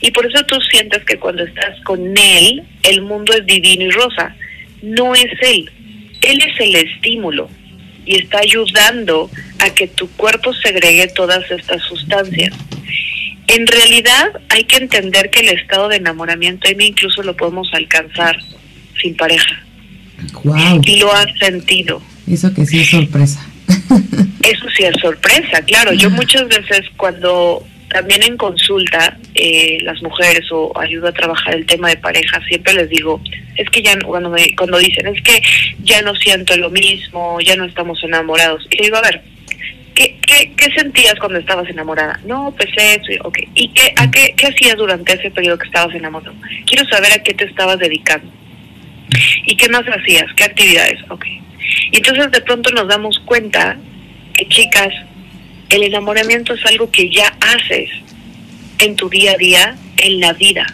Y 0.01 0.11
por 0.11 0.25
eso 0.25 0.43
tú 0.45 0.59
sientes 0.61 1.03
que 1.03 1.17
cuando 1.17 1.43
estás 1.43 1.79
con 1.83 2.17
él, 2.17 2.63
el 2.83 3.01
mundo 3.01 3.33
es 3.33 3.45
divino 3.45 3.83
y 3.83 3.91
rosa. 3.91 4.35
No 4.81 5.13
es 5.13 5.31
él. 5.41 5.69
Él 6.21 6.41
es 6.41 6.59
el 6.59 6.75
estímulo 6.75 7.49
y 8.05 8.17
está 8.17 8.39
ayudando 8.39 9.29
a 9.59 9.69
que 9.73 9.87
tu 9.87 10.09
cuerpo 10.11 10.53
segregue 10.53 11.07
todas 11.07 11.49
estas 11.51 11.81
sustancias. 11.83 12.53
En 13.47 13.67
realidad 13.67 14.31
hay 14.49 14.63
que 14.63 14.77
entender 14.77 15.29
que 15.29 15.41
el 15.41 15.49
estado 15.49 15.89
de 15.89 15.97
enamoramiento, 15.97 16.69
mí 16.77 16.87
incluso 16.87 17.23
lo 17.23 17.35
podemos 17.35 17.69
alcanzar 17.73 18.37
sin 19.01 19.15
pareja. 19.15 19.61
Wow. 20.43 20.81
Y 20.85 20.99
lo 20.99 21.13
has 21.13 21.27
sentido. 21.39 22.01
Eso 22.27 22.53
que 22.53 22.65
sí 22.65 22.79
es 22.79 22.89
sorpresa. 22.89 23.45
Eso 24.43 24.65
sí 24.75 24.83
es 24.83 24.95
sorpresa, 25.01 25.61
claro. 25.65 25.93
Yo 25.93 26.09
muchas 26.09 26.47
veces 26.47 26.81
cuando 26.97 27.65
también 27.89 28.23
en 28.23 28.37
consulta 28.37 29.17
eh, 29.35 29.79
las 29.81 30.01
mujeres 30.01 30.45
o 30.51 30.71
ayudo 30.79 31.09
a 31.09 31.11
trabajar 31.11 31.55
el 31.55 31.65
tema 31.65 31.89
de 31.89 31.97
pareja, 31.97 32.39
siempre 32.47 32.73
les 32.73 32.89
digo, 32.89 33.21
es 33.57 33.69
que 33.69 33.81
ya 33.81 33.99
cuando, 33.99 34.29
me, 34.29 34.55
cuando 34.55 34.77
dicen, 34.77 35.07
es 35.07 35.21
que 35.21 35.41
ya 35.83 36.01
no 36.01 36.15
siento 36.15 36.55
lo 36.57 36.69
mismo, 36.69 37.39
ya 37.41 37.55
no 37.55 37.65
estamos 37.65 38.01
enamorados. 38.03 38.65
Y 38.71 38.77
le 38.77 38.83
digo, 38.85 38.97
a 38.97 39.01
ver, 39.01 39.21
¿qué, 39.95 40.17
qué, 40.25 40.53
qué 40.55 40.71
sentías 40.73 41.15
cuando 41.19 41.39
estabas 41.39 41.69
enamorada? 41.69 42.19
No, 42.25 42.53
pues 42.57 42.69
eso, 42.77 43.21
ok. 43.23 43.39
¿Y 43.55 43.69
qué, 43.69 43.93
a 43.97 44.09
qué, 44.09 44.33
qué 44.37 44.47
hacías 44.47 44.77
durante 44.77 45.13
ese 45.13 45.31
periodo 45.31 45.57
que 45.57 45.67
estabas 45.67 45.95
enamorado? 45.95 46.33
Quiero 46.65 46.87
saber 46.89 47.13
a 47.13 47.23
qué 47.23 47.33
te 47.33 47.45
estabas 47.45 47.79
dedicando. 47.79 48.31
¿Y 49.45 49.55
qué 49.55 49.69
más 49.69 49.83
hacías? 49.87 50.25
¿Qué 50.35 50.43
actividades? 50.43 50.99
Ok. 51.09 51.25
Y 51.91 51.97
entonces 51.97 52.31
de 52.31 52.41
pronto 52.41 52.71
nos 52.71 52.87
damos 52.87 53.19
cuenta 53.25 53.77
que, 54.33 54.47
chicas, 54.47 54.93
el 55.69 55.83
enamoramiento 55.83 56.53
es 56.53 56.65
algo 56.65 56.89
que 56.91 57.09
ya 57.09 57.33
haces 57.39 57.89
en 58.79 58.95
tu 58.95 59.09
día 59.09 59.33
a 59.33 59.37
día, 59.37 59.75
en 59.97 60.19
la 60.19 60.33
vida. 60.33 60.65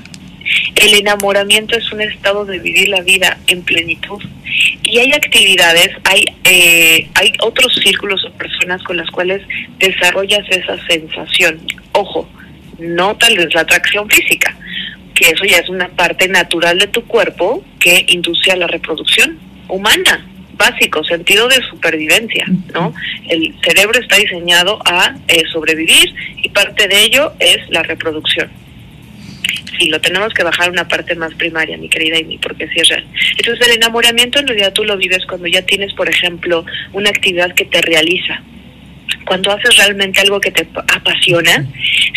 El 0.75 0.93
enamoramiento 0.93 1.77
es 1.77 1.91
un 1.91 2.01
estado 2.01 2.45
de 2.45 2.59
vivir 2.59 2.89
la 2.89 3.01
vida 3.01 3.37
en 3.47 3.63
plenitud. 3.63 4.21
Y 4.83 4.99
hay 4.99 5.11
actividades, 5.11 5.89
hay, 6.03 6.25
eh, 6.43 7.07
hay 7.15 7.33
otros 7.41 7.73
círculos 7.83 8.23
o 8.25 8.31
personas 8.33 8.81
con 8.83 8.97
las 8.97 9.09
cuales 9.09 9.41
desarrollas 9.79 10.45
esa 10.49 10.77
sensación. 10.87 11.59
Ojo, 11.91 12.29
no 12.79 13.15
tal 13.17 13.37
vez 13.37 13.53
la 13.53 13.61
atracción 13.61 14.09
física, 14.09 14.55
que 15.13 15.29
eso 15.29 15.45
ya 15.45 15.57
es 15.57 15.69
una 15.69 15.89
parte 15.89 16.27
natural 16.27 16.79
de 16.79 16.87
tu 16.87 17.03
cuerpo 17.05 17.63
que 17.79 18.05
induce 18.09 18.51
a 18.51 18.55
la 18.55 18.67
reproducción 18.67 19.39
humana 19.67 20.25
básico, 20.57 21.03
sentido 21.03 21.47
de 21.47 21.61
supervivencia, 21.69 22.45
¿no? 22.73 22.93
El 23.29 23.53
cerebro 23.63 23.99
está 23.99 24.17
diseñado 24.17 24.79
a 24.85 25.15
eh, 25.27 25.43
sobrevivir 25.51 26.13
y 26.41 26.49
parte 26.49 26.87
de 26.87 27.03
ello 27.03 27.33
es 27.39 27.57
la 27.69 27.83
reproducción. 27.83 28.49
Sí, 29.77 29.89
lo 29.89 29.99
tenemos 29.99 30.33
que 30.33 30.43
bajar 30.43 30.67
a 30.67 30.71
una 30.71 30.87
parte 30.87 31.15
más 31.15 31.33
primaria, 31.35 31.77
mi 31.77 31.89
querida 31.89 32.17
Amy, 32.17 32.37
porque 32.37 32.67
sí 32.69 32.79
es 32.79 32.89
real. 32.89 33.05
Entonces, 33.37 33.67
el 33.67 33.75
enamoramiento 33.75 34.39
en 34.39 34.47
realidad 34.47 34.73
tú 34.73 34.83
lo 34.83 34.97
vives 34.97 35.25
cuando 35.25 35.47
ya 35.47 35.61
tienes, 35.61 35.93
por 35.93 36.09
ejemplo, 36.09 36.65
una 36.93 37.09
actividad 37.09 37.53
que 37.53 37.65
te 37.65 37.81
realiza, 37.81 38.41
cuando 39.25 39.51
haces 39.51 39.75
realmente 39.75 40.21
algo 40.21 40.39
que 40.39 40.51
te 40.51 40.67
apasiona, 40.93 41.67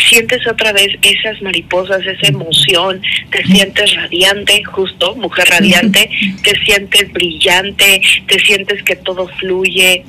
sientes 0.09 0.47
otra 0.47 0.73
vez 0.73 0.89
esas 1.03 1.43
mariposas, 1.43 2.07
esa 2.07 2.29
emoción, 2.29 3.03
te 3.31 3.45
sientes 3.45 3.95
radiante, 3.95 4.63
justo, 4.65 5.17
mujer 5.17 5.49
radiante, 5.49 6.09
te 6.43 6.59
sientes 6.65 7.13
brillante, 7.13 8.01
te 8.27 8.39
sientes 8.39 8.83
que 8.85 8.97
todo 8.97 9.29
fluye. 9.39 10.05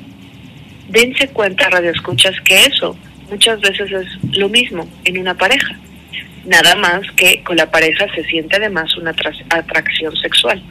Dense 0.88 1.28
cuenta, 1.28 1.68
radio 1.70 1.90
escuchas, 1.90 2.40
que 2.42 2.66
eso 2.66 2.96
muchas 3.30 3.60
veces 3.60 3.90
es 3.90 4.36
lo 4.36 4.48
mismo 4.48 4.88
en 5.04 5.18
una 5.18 5.34
pareja. 5.34 5.76
Nada 6.44 6.74
más 6.76 7.02
que 7.16 7.42
con 7.42 7.56
la 7.56 7.70
pareja 7.70 8.06
se 8.14 8.24
siente 8.24 8.56
además 8.56 8.96
una 8.96 9.14
atracción 9.50 10.16
sexual. 10.16 10.62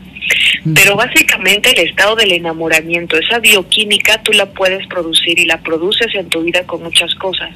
Pero 0.75 0.95
básicamente 0.95 1.71
el 1.71 1.89
estado 1.89 2.15
del 2.15 2.31
enamoramiento, 2.31 3.17
esa 3.17 3.39
bioquímica, 3.39 4.21
tú 4.21 4.31
la 4.31 4.45
puedes 4.45 4.85
producir 4.87 5.39
y 5.39 5.45
la 5.45 5.57
produces 5.57 6.13
en 6.13 6.29
tu 6.29 6.43
vida 6.43 6.63
con 6.65 6.83
muchas 6.83 7.13
cosas. 7.15 7.49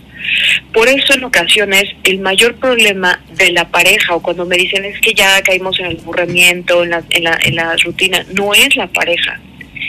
Por 0.74 0.88
eso 0.88 1.14
en 1.14 1.24
ocasiones 1.24 1.84
el 2.04 2.20
mayor 2.20 2.56
problema 2.56 3.22
de 3.38 3.52
la 3.52 3.70
pareja 3.70 4.16
o 4.16 4.22
cuando 4.22 4.46
me 4.46 4.58
dicen 4.58 4.86
es 4.86 5.00
que 5.00 5.14
ya 5.14 5.42
caímos 5.44 5.80
en 5.80 5.86
el 5.88 6.00
aburrimiento, 6.00 6.84
en 6.84 6.90
la, 6.90 7.04
en 7.10 7.24
la, 7.24 7.38
en 7.44 7.56
la 7.56 7.76
rutina, 7.78 8.26
no 8.34 8.54
es 8.54 8.76
la 8.76 8.88
pareja, 8.88 9.40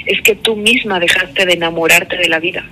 es 0.05 0.21
que 0.21 0.35
tú 0.35 0.55
misma 0.55 1.01
dejaste 1.01 1.47
de 1.47 1.55
enamorarte 1.55 2.17
de 2.17 2.29
la 2.29 2.39
vida. 2.39 2.65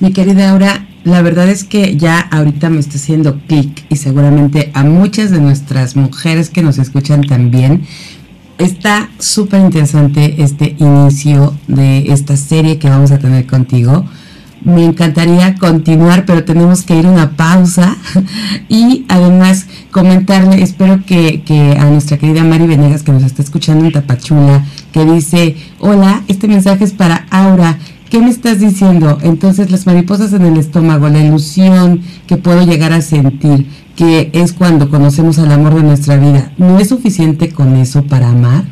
Mi 0.00 0.12
querida 0.12 0.50
Aura, 0.50 0.86
la 1.04 1.22
verdad 1.22 1.48
es 1.48 1.64
que 1.64 1.96
ya 1.96 2.20
ahorita 2.20 2.70
me 2.70 2.80
está 2.80 2.96
haciendo 2.96 3.38
clic 3.46 3.84
y 3.88 3.96
seguramente 3.96 4.70
a 4.74 4.84
muchas 4.84 5.30
de 5.30 5.40
nuestras 5.40 5.96
mujeres 5.96 6.50
que 6.50 6.62
nos 6.62 6.78
escuchan 6.78 7.22
también 7.22 7.82
Está 8.58 9.10
súper 9.18 9.60
interesante 9.62 10.36
este 10.38 10.76
inicio 10.78 11.54
de 11.66 12.12
esta 12.12 12.36
serie 12.36 12.78
que 12.78 12.88
vamos 12.88 13.10
a 13.10 13.18
tener 13.18 13.46
contigo. 13.46 14.04
Me 14.62 14.84
encantaría 14.84 15.56
continuar, 15.56 16.24
pero 16.24 16.44
tenemos 16.44 16.82
que 16.84 16.96
ir 16.96 17.06
a 17.06 17.10
una 17.10 17.36
pausa 17.36 17.96
y 18.68 19.04
además 19.08 19.66
comentarle, 19.90 20.62
espero 20.62 21.04
que, 21.04 21.76
a 21.78 21.84
nuestra 21.86 22.16
querida 22.16 22.44
Mari 22.44 22.68
Venegas 22.68 23.02
que 23.02 23.10
nos 23.10 23.24
está 23.24 23.42
escuchando 23.42 23.86
en 23.86 23.92
Tapachula, 23.92 24.64
que 24.92 25.04
dice, 25.04 25.56
hola, 25.80 26.22
este 26.28 26.46
mensaje 26.46 26.84
es 26.84 26.92
para 26.92 27.26
Aura, 27.30 27.76
¿qué 28.14 28.20
me 28.20 28.30
estás 28.30 28.60
diciendo? 28.60 29.18
Entonces 29.22 29.72
las 29.72 29.86
mariposas 29.86 30.32
en 30.34 30.42
el 30.42 30.56
estómago, 30.56 31.08
la 31.08 31.18
ilusión 31.18 32.00
que 32.28 32.36
puedo 32.36 32.64
llegar 32.64 32.92
a 32.92 33.00
sentir, 33.00 33.66
que 33.96 34.30
es 34.32 34.52
cuando 34.52 34.88
conocemos 34.88 35.40
al 35.40 35.50
amor 35.50 35.74
de 35.74 35.82
nuestra 35.82 36.16
vida, 36.16 36.52
¿no 36.56 36.78
es 36.78 36.90
suficiente 36.90 37.48
con 37.48 37.74
eso 37.74 38.04
para 38.04 38.28
amar? 38.28 38.66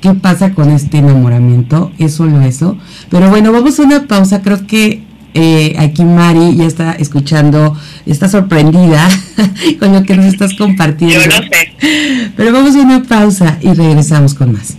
¿Qué 0.00 0.14
pasa 0.14 0.52
con 0.52 0.72
este 0.72 0.98
enamoramiento? 0.98 1.92
¿Es 1.96 2.14
solo 2.14 2.40
eso? 2.40 2.76
Pero 3.08 3.30
bueno, 3.30 3.52
vamos 3.52 3.78
a 3.78 3.84
una 3.84 4.08
pausa. 4.08 4.42
Creo 4.42 4.66
que 4.66 5.04
eh, 5.32 5.76
aquí 5.78 6.04
Mari 6.04 6.56
ya 6.56 6.64
está 6.64 6.90
escuchando, 6.94 7.76
está 8.04 8.28
sorprendida 8.28 9.08
con 9.78 9.92
lo 9.92 10.02
que 10.02 10.16
nos 10.16 10.26
estás 10.26 10.54
compartiendo. 10.54 11.20
Yo 11.20 11.40
no 11.40 11.46
sé. 11.46 12.32
Pero 12.36 12.52
vamos 12.52 12.74
a 12.74 12.80
una 12.80 13.04
pausa 13.04 13.58
y 13.60 13.72
regresamos 13.74 14.34
con 14.34 14.54
más. 14.54 14.77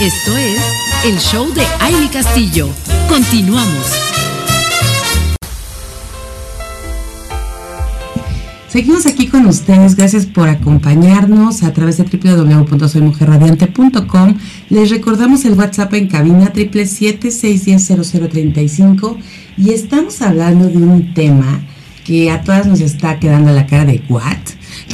Esto 0.00 0.36
es 0.36 0.60
el 1.06 1.18
show 1.18 1.52
de 1.54 1.62
Aile 1.80 2.10
Castillo. 2.10 2.68
Continuamos. 3.08 3.86
Seguimos 8.68 9.06
aquí 9.06 9.28
con 9.28 9.46
ustedes, 9.46 9.96
gracias 9.96 10.26
por 10.26 10.50
acompañarnos 10.50 11.62
a 11.62 11.72
través 11.72 11.96
de 11.96 12.04
www.soymujerradiante.com. 12.04 14.34
Les 14.68 14.90
recordamos 14.90 15.46
el 15.46 15.54
WhatsApp 15.54 15.94
en 15.94 16.08
cabina 16.08 16.52
777-610-0035 16.52 19.16
y 19.56 19.70
estamos 19.70 20.20
hablando 20.20 20.68
de 20.68 20.76
un 20.76 21.14
tema 21.14 21.62
que 22.04 22.30
a 22.30 22.42
todas 22.42 22.66
nos 22.66 22.82
está 22.82 23.18
quedando 23.18 23.50
la 23.50 23.66
cara 23.66 23.86
de 23.86 24.02
what, 24.10 24.36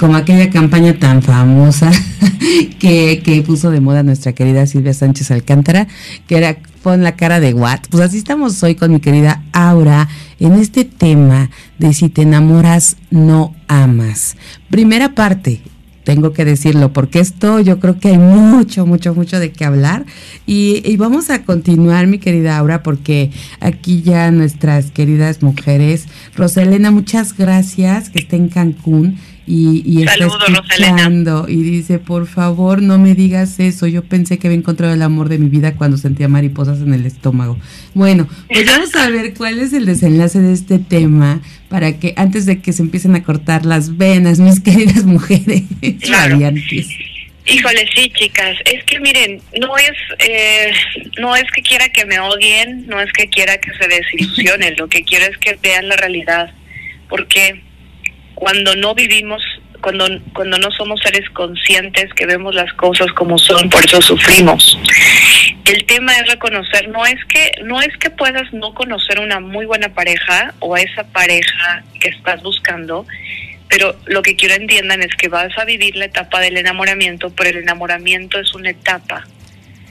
como 0.00 0.16
aquella 0.16 0.50
campaña 0.50 0.98
tan 0.98 1.22
famosa 1.22 1.90
que, 2.78 3.22
que 3.24 3.42
puso 3.42 3.70
de 3.70 3.80
moda 3.80 4.02
nuestra 4.02 4.32
querida 4.32 4.66
Silvia 4.66 4.94
Sánchez 4.94 5.30
Alcántara, 5.30 5.88
que 6.26 6.36
era 6.36 6.58
pon 6.82 7.02
la 7.02 7.16
cara 7.16 7.40
de 7.40 7.54
what. 7.54 7.80
Pues 7.90 8.02
así 8.02 8.18
estamos 8.18 8.62
hoy 8.62 8.74
con 8.74 8.92
mi 8.92 9.00
querida 9.00 9.42
Aura 9.52 10.08
en 10.40 10.54
este 10.54 10.84
tema 10.84 11.50
de 11.78 11.94
si 11.94 12.08
te 12.08 12.22
enamoras, 12.22 12.96
no 13.10 13.54
amas. 13.68 14.36
Primera 14.68 15.14
parte, 15.14 15.60
tengo 16.04 16.32
que 16.32 16.44
decirlo, 16.44 16.92
porque 16.92 17.20
esto 17.20 17.60
yo 17.60 17.78
creo 17.78 17.98
que 17.98 18.08
hay 18.08 18.18
mucho, 18.18 18.86
mucho, 18.86 19.14
mucho 19.14 19.38
de 19.38 19.52
qué 19.52 19.64
hablar. 19.64 20.04
Y, 20.46 20.82
y, 20.84 20.96
vamos 20.96 21.30
a 21.30 21.44
continuar, 21.44 22.06
mi 22.06 22.18
querida 22.18 22.58
Aura, 22.58 22.82
porque 22.82 23.30
aquí 23.60 24.02
ya 24.02 24.30
nuestras 24.30 24.90
queridas 24.90 25.42
mujeres, 25.42 26.06
Roselena, 26.36 26.90
muchas 26.90 27.36
gracias, 27.36 28.10
que 28.10 28.18
esté 28.18 28.36
en 28.36 28.48
Cancún 28.48 29.18
y, 29.46 29.82
y 29.84 30.02
está 30.02 30.24
escuchando 30.24 31.46
y 31.48 31.62
dice, 31.62 31.98
por 31.98 32.26
favor, 32.26 32.80
no 32.80 32.98
me 32.98 33.14
digas 33.14 33.58
eso, 33.58 33.86
yo 33.86 34.04
pensé 34.04 34.38
que 34.38 34.46
había 34.46 34.58
encontrado 34.58 34.94
el 34.94 35.02
amor 35.02 35.28
de 35.28 35.38
mi 35.38 35.48
vida 35.48 35.74
cuando 35.74 35.96
sentía 35.96 36.28
mariposas 36.28 36.80
en 36.80 36.94
el 36.94 37.06
estómago. 37.06 37.58
Bueno, 37.94 38.28
pues 38.48 38.66
vamos 38.66 38.94
a 38.94 39.10
ver 39.10 39.34
cuál 39.34 39.58
es 39.58 39.72
el 39.72 39.86
desenlace 39.86 40.40
de 40.40 40.52
este 40.52 40.78
tema 40.78 41.40
para 41.68 41.98
que 41.98 42.14
antes 42.16 42.46
de 42.46 42.60
que 42.60 42.72
se 42.72 42.82
empiecen 42.82 43.16
a 43.16 43.24
cortar 43.24 43.66
las 43.66 43.96
venas, 43.96 44.38
mis 44.38 44.60
queridas 44.64 45.04
mujeres 45.04 45.62
claro. 46.00 46.34
radiantes. 46.34 46.88
Híjole, 47.44 47.88
sí, 47.94 48.08
chicas. 48.14 48.56
Es 48.64 48.84
que 48.84 49.00
miren, 49.00 49.40
no 49.60 49.76
es, 49.76 49.92
eh, 50.20 50.72
no 51.18 51.34
es 51.34 51.44
que 51.50 51.62
quiera 51.62 51.88
que 51.88 52.06
me 52.06 52.20
odien, 52.20 52.86
no 52.86 53.00
es 53.00 53.12
que 53.12 53.26
quiera 53.28 53.58
que 53.58 53.72
se 53.72 53.88
desilusionen. 53.88 54.76
lo 54.76 54.88
que 54.88 55.02
quiero 55.02 55.24
es 55.24 55.36
que 55.38 55.58
vean 55.60 55.88
la 55.88 55.96
realidad, 55.96 56.52
porque 57.08 57.60
cuando 58.34 58.74
no 58.76 58.94
vivimos, 58.94 59.42
cuando, 59.80 60.06
cuando 60.32 60.58
no 60.58 60.70
somos 60.70 61.00
seres 61.00 61.28
conscientes 61.30 62.12
que 62.14 62.26
vemos 62.26 62.54
las 62.54 62.72
cosas 62.74 63.12
como 63.12 63.38
son, 63.38 63.68
por 63.68 63.84
eso 63.84 64.00
sufrimos. 64.00 64.78
El 65.64 65.84
tema 65.86 66.14
es 66.16 66.28
reconocer, 66.28 66.88
no 66.88 67.06
es 67.06 67.24
que 67.26 67.52
no 67.64 67.80
es 67.80 67.96
que 67.98 68.10
puedas 68.10 68.52
no 68.52 68.74
conocer 68.74 69.20
una 69.20 69.40
muy 69.40 69.66
buena 69.66 69.88
pareja 69.90 70.54
o 70.60 70.74
a 70.74 70.80
esa 70.80 71.04
pareja 71.04 71.82
que 72.00 72.08
estás 72.08 72.42
buscando, 72.42 73.06
pero 73.68 73.96
lo 74.06 74.22
que 74.22 74.36
quiero 74.36 74.54
entiendan 74.54 75.02
es 75.02 75.14
que 75.16 75.28
vas 75.28 75.56
a 75.56 75.64
vivir 75.64 75.96
la 75.96 76.06
etapa 76.06 76.40
del 76.40 76.56
enamoramiento, 76.56 77.30
pero 77.30 77.50
el 77.50 77.58
enamoramiento 77.58 78.38
es 78.38 78.54
una 78.54 78.70
etapa 78.70 79.26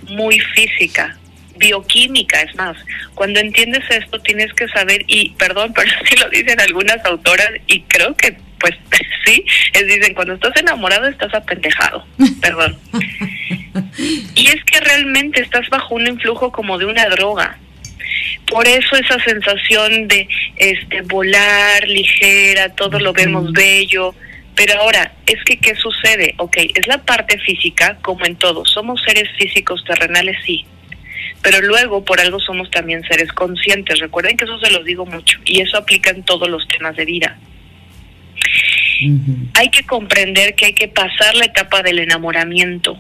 muy 0.07 0.39
física, 0.39 1.17
bioquímica, 1.61 2.41
es 2.41 2.53
más. 2.55 2.75
Cuando 3.15 3.39
entiendes 3.39 3.83
esto 3.89 4.19
tienes 4.19 4.51
que 4.53 4.67
saber, 4.67 5.03
y 5.07 5.29
perdón, 5.31 5.71
pero 5.75 5.89
así 6.03 6.15
lo 6.17 6.29
dicen 6.29 6.59
algunas 6.59 7.03
autoras, 7.05 7.51
y 7.67 7.81
creo 7.83 8.15
que 8.17 8.35
pues 8.59 8.75
sí, 9.25 9.45
es 9.73 9.87
dicen, 9.87 10.13
cuando 10.13 10.33
estás 10.33 10.55
enamorado 10.57 11.07
estás 11.07 11.33
apendejado, 11.33 12.05
perdón. 12.41 12.77
Y 14.35 14.47
es 14.47 14.63
que 14.65 14.79
realmente 14.81 15.41
estás 15.41 15.67
bajo 15.69 15.95
un 15.95 16.07
influjo 16.07 16.51
como 16.51 16.77
de 16.77 16.85
una 16.85 17.05
droga. 17.07 17.57
Por 18.47 18.67
eso 18.67 18.97
esa 18.97 19.17
sensación 19.23 20.07
de 20.09 20.27
este 20.57 21.01
volar 21.03 21.87
ligera, 21.87 22.69
todo 22.75 22.99
lo 22.99 23.13
vemos 23.13 23.53
bello, 23.53 24.13
pero 24.55 24.79
ahora, 24.79 25.13
es 25.25 25.41
que 25.45 25.57
¿qué 25.57 25.73
sucede? 25.75 26.35
Ok, 26.37 26.57
es 26.57 26.85
la 26.87 26.97
parte 26.99 27.39
física, 27.39 27.97
como 28.01 28.25
en 28.25 28.35
todo, 28.35 28.65
somos 28.65 29.01
seres 29.03 29.29
físicos 29.37 29.83
terrenales, 29.85 30.37
sí, 30.45 30.65
pero 31.41 31.61
luego 31.61 32.03
por 32.05 32.19
algo 32.19 32.39
somos 32.39 32.69
también 32.69 33.03
seres 33.03 33.31
conscientes. 33.33 33.99
Recuerden 33.99 34.37
que 34.37 34.45
eso 34.45 34.59
se 34.59 34.71
los 34.71 34.85
digo 34.85 35.05
mucho 35.05 35.39
y 35.45 35.61
eso 35.61 35.77
aplica 35.77 36.11
en 36.11 36.23
todos 36.23 36.49
los 36.49 36.67
temas 36.67 36.95
de 36.95 37.05
vida. 37.05 37.37
Hay 39.55 39.69
que 39.69 39.83
comprender 39.83 40.53
que 40.55 40.67
hay 40.67 40.73
que 40.73 40.87
pasar 40.87 41.35
la 41.35 41.45
etapa 41.45 41.81
del 41.81 41.97
enamoramiento, 41.99 42.97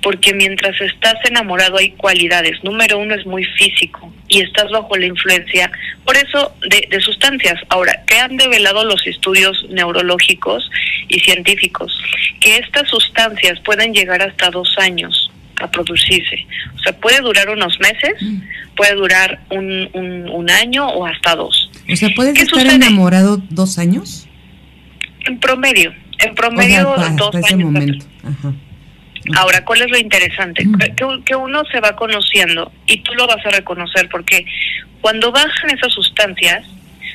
porque 0.00 0.32
mientras 0.32 0.80
estás 0.80 1.16
enamorado 1.24 1.78
hay 1.78 1.90
cualidades. 1.90 2.62
Número 2.62 2.98
uno 2.98 3.16
es 3.16 3.26
muy 3.26 3.44
físico 3.44 4.12
y 4.28 4.42
estás 4.42 4.70
bajo 4.70 4.96
la 4.96 5.06
influencia, 5.06 5.72
por 6.04 6.16
eso, 6.16 6.54
de, 6.70 6.86
de 6.88 7.00
sustancias. 7.00 7.60
Ahora, 7.68 8.04
¿qué 8.06 8.18
han 8.18 8.36
develado 8.36 8.84
los 8.84 9.04
estudios 9.08 9.66
neurológicos 9.70 10.70
y 11.08 11.18
científicos? 11.18 12.00
Que 12.38 12.58
estas 12.58 12.88
sustancias 12.88 13.58
pueden 13.60 13.92
llegar 13.92 14.22
hasta 14.22 14.50
dos 14.50 14.76
años 14.78 15.32
a 15.60 15.70
producirse. 15.70 16.46
O 16.76 16.78
sea, 16.80 16.92
puede 16.98 17.20
durar 17.20 17.48
unos 17.50 17.78
meses, 17.80 18.14
puede 18.76 18.94
durar 18.94 19.40
un, 19.50 19.88
un, 19.92 20.50
año 20.50 20.86
o 20.88 21.06
hasta 21.06 21.34
dos. 21.36 21.70
O 21.90 21.96
sea, 21.96 22.10
¿puedes 22.14 22.38
estar 22.40 22.66
enamorado 22.66 23.40
dos 23.50 23.78
años? 23.78 24.26
En 25.26 25.38
promedio, 25.38 25.94
en 26.18 26.34
promedio 26.34 26.94
dos 27.16 27.34
años. 27.36 27.72
Momento. 27.72 28.06
Ahora, 29.36 29.64
¿cuál 29.64 29.82
es 29.82 29.90
lo 29.90 29.98
interesante? 29.98 30.66
Que, 30.78 31.22
que 31.24 31.36
uno 31.36 31.62
se 31.72 31.80
va 31.80 31.96
conociendo 31.96 32.72
y 32.86 32.98
tú 32.98 33.14
lo 33.14 33.26
vas 33.26 33.44
a 33.46 33.50
reconocer 33.50 34.08
porque 34.10 34.44
cuando 35.00 35.32
bajan 35.32 35.70
esas 35.70 35.92
sustancias, 35.92 36.66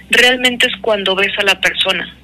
realmente 0.10 0.67
es 0.67 0.73
cuando 0.82 1.15
ves 1.15 1.38
a 1.38 1.43
la 1.43 1.60
persona 1.62 2.15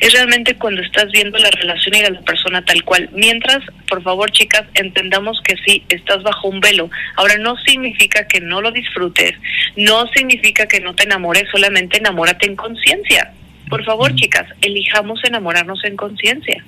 es 0.00 0.12
realmente 0.12 0.56
cuando 0.56 0.82
estás 0.82 1.10
viendo 1.10 1.38
la 1.38 1.50
relación 1.50 1.94
y 1.94 2.04
a 2.04 2.10
la 2.10 2.20
persona 2.20 2.64
tal 2.64 2.82
cual. 2.84 3.08
Mientras, 3.12 3.58
por 3.88 4.02
favor, 4.02 4.30
chicas, 4.30 4.64
entendamos 4.74 5.40
que 5.42 5.56
sí, 5.64 5.84
estás 5.88 6.22
bajo 6.22 6.48
un 6.48 6.60
velo. 6.60 6.90
Ahora, 7.16 7.38
no 7.38 7.56
significa 7.58 8.26
que 8.26 8.40
no 8.40 8.60
lo 8.60 8.72
disfrutes, 8.72 9.34
no 9.76 10.06
significa 10.08 10.66
que 10.66 10.80
no 10.80 10.94
te 10.94 11.04
enamores, 11.04 11.44
solamente 11.50 11.98
enamórate 11.98 12.46
en 12.46 12.56
conciencia. 12.56 13.32
Por 13.68 13.84
favor, 13.84 14.14
chicas, 14.14 14.46
elijamos 14.60 15.24
enamorarnos 15.24 15.84
en 15.84 15.96
conciencia. 15.96 16.64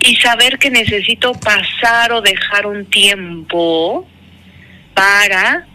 Y 0.00 0.16
saber 0.16 0.58
que 0.58 0.70
necesito 0.70 1.32
pasar 1.34 2.12
o 2.12 2.20
dejar 2.20 2.66
un 2.66 2.84
tiempo 2.86 4.06
para 4.94 5.66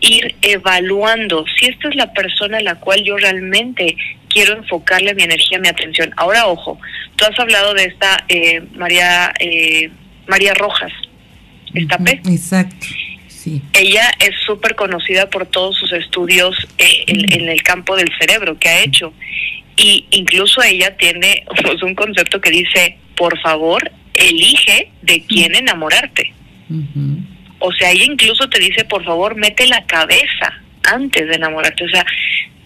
ir 0.00 0.34
evaluando 0.42 1.44
si 1.56 1.66
esta 1.66 1.88
es 1.88 1.96
la 1.96 2.12
persona 2.12 2.58
a 2.58 2.62
la 2.62 2.74
cual 2.76 3.02
yo 3.04 3.16
realmente 3.16 3.96
quiero 4.34 4.54
enfocarle 4.54 5.14
mi 5.14 5.22
energía, 5.22 5.58
mi 5.58 5.68
atención. 5.68 6.12
Ahora, 6.16 6.46
ojo, 6.48 6.78
tú 7.16 7.24
has 7.24 7.38
hablado 7.38 7.72
de 7.72 7.84
esta 7.84 8.24
eh, 8.28 8.60
María 8.74 9.32
eh, 9.38 9.90
María 10.26 10.52
Rojas, 10.54 10.92
esta 11.72 11.96
P. 11.98 12.20
Exacto. 12.26 12.86
Sí. 13.28 13.62
Ella 13.74 14.10
es 14.20 14.34
súper 14.44 14.74
conocida 14.74 15.28
por 15.30 15.46
todos 15.46 15.76
sus 15.76 15.92
estudios 15.92 16.56
eh, 16.78 17.04
en, 17.06 17.48
el 17.48 17.62
campo 17.62 17.94
del 17.94 18.10
cerebro 18.18 18.58
que 18.58 18.68
ha 18.68 18.82
hecho. 18.82 19.12
Y 19.76 20.06
incluso 20.10 20.62
ella 20.62 20.96
tiene 20.96 21.44
pues, 21.62 21.82
un 21.82 21.94
concepto 21.94 22.40
que 22.40 22.50
dice, 22.50 22.98
por 23.16 23.38
favor, 23.40 23.90
elige 24.14 24.90
de 25.02 25.22
quién 25.26 25.54
enamorarte. 25.54 26.32
O 27.58 27.72
sea, 27.72 27.92
ella 27.92 28.04
incluso 28.04 28.48
te 28.48 28.58
dice, 28.58 28.84
por 28.84 29.04
favor, 29.04 29.36
mete 29.36 29.66
la 29.66 29.84
cabeza 29.84 30.62
antes 30.82 31.28
de 31.28 31.34
enamorarte. 31.34 31.84
O 31.84 31.88
sea, 31.88 32.04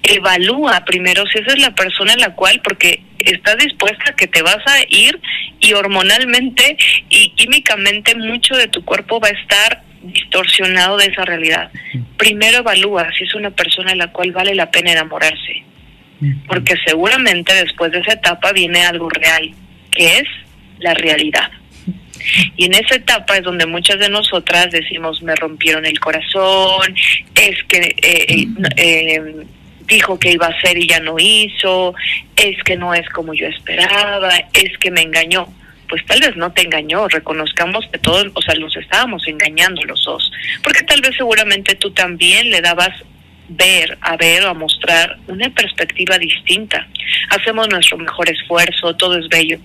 evalúa 0.09 0.85
primero 0.85 1.25
si 1.27 1.38
esa 1.38 1.53
es 1.53 1.61
la 1.61 1.75
persona 1.75 2.12
en 2.12 2.21
la 2.21 2.35
cual, 2.35 2.61
porque 2.64 3.03
estás 3.18 3.59
dispuesta 3.59 4.11
a 4.11 4.16
que 4.16 4.27
te 4.27 4.42
vas 4.42 4.59
a 4.66 4.81
ir 4.88 5.21
y 5.61 5.73
hormonalmente 5.75 6.77
y 7.11 7.31
químicamente 7.31 8.14
mucho 8.14 8.57
de 8.57 8.68
tu 8.68 8.85
cuerpo 8.85 9.21
va 9.21 9.29
a 9.29 9.33
estar 9.33 9.83
distorsionado 10.03 10.97
de 10.97 11.07
esa 11.07 11.25
realidad. 11.25 11.71
Primero 12.16 12.59
evalúa 12.59 13.11
si 13.16 13.25
es 13.25 13.35
una 13.35 13.51
persona 13.51 13.92
en 13.92 13.99
la 13.99 14.12
cual 14.12 14.33
vale 14.33 14.55
la 14.55 14.71
pena 14.71 14.92
enamorarse, 14.92 15.64
porque 16.47 16.75
seguramente 16.87 17.53
después 17.55 17.92
de 17.92 18.01
esa 18.01 18.14
etapa 18.14 18.53
viene 18.53 18.85
algo 18.85 19.11
real, 19.11 19.53
que 19.90 20.18
es 20.18 20.25
la 20.79 20.94
realidad. 20.94 21.51
Y 22.57 22.64
en 22.64 22.75
esa 22.75 22.97
etapa 22.97 23.37
es 23.37 23.42
donde 23.42 23.66
muchas 23.66 23.99
de 23.99 24.09
nosotras 24.09 24.71
decimos, 24.71 25.23
me 25.23 25.35
rompieron 25.35 25.87
el 25.87 25.99
corazón, 26.01 26.94
es 27.35 27.62
que 27.64 27.94
eh, 28.03 28.27
eh, 28.29 28.47
eh 28.77 29.47
dijo 29.88 30.18
que 30.18 30.33
iba 30.33 30.46
a 30.46 30.51
hacer 30.51 30.79
y 30.79 30.87
ya 30.87 31.01
no 31.01 31.16
hizo, 31.18 31.94
es 32.37 32.62
que 32.62 32.77
no 32.77 32.94
es 32.94 33.09
como 33.09 33.35
yo 33.35 33.46
esperaba, 33.46 34.31
es 34.53 34.79
que 34.79 34.90
me 34.90 35.03
engañó. 35.03 35.48
Pues 35.88 36.05
tal 36.05 36.20
vez 36.20 36.37
no 36.37 36.53
te 36.53 36.62
engañó, 36.62 37.09
reconozcamos 37.09 37.87
que 37.90 37.98
todos, 37.98 38.27
o 38.35 38.42
sea, 38.42 38.55
los 38.57 38.77
estábamos 38.77 39.27
engañando 39.27 39.83
los 39.85 40.05
dos, 40.05 40.31
porque 40.62 40.83
tal 40.83 41.01
vez 41.01 41.16
seguramente 41.16 41.74
tú 41.77 41.90
también 41.92 42.51
le 42.51 42.61
dabas 42.61 42.92
ver, 43.48 43.96
a 44.03 44.16
ver 44.18 44.44
o 44.44 44.51
a 44.51 44.55
mostrar 44.55 45.16
una 45.27 45.48
perspectiva 45.48 46.18
distinta. 46.18 46.87
Hacemos 47.31 47.68
nuestro 47.70 47.96
mejor 47.96 48.29
esfuerzo, 48.29 48.94
todo 48.96 49.18
es 49.18 49.29
bello. 49.29 49.59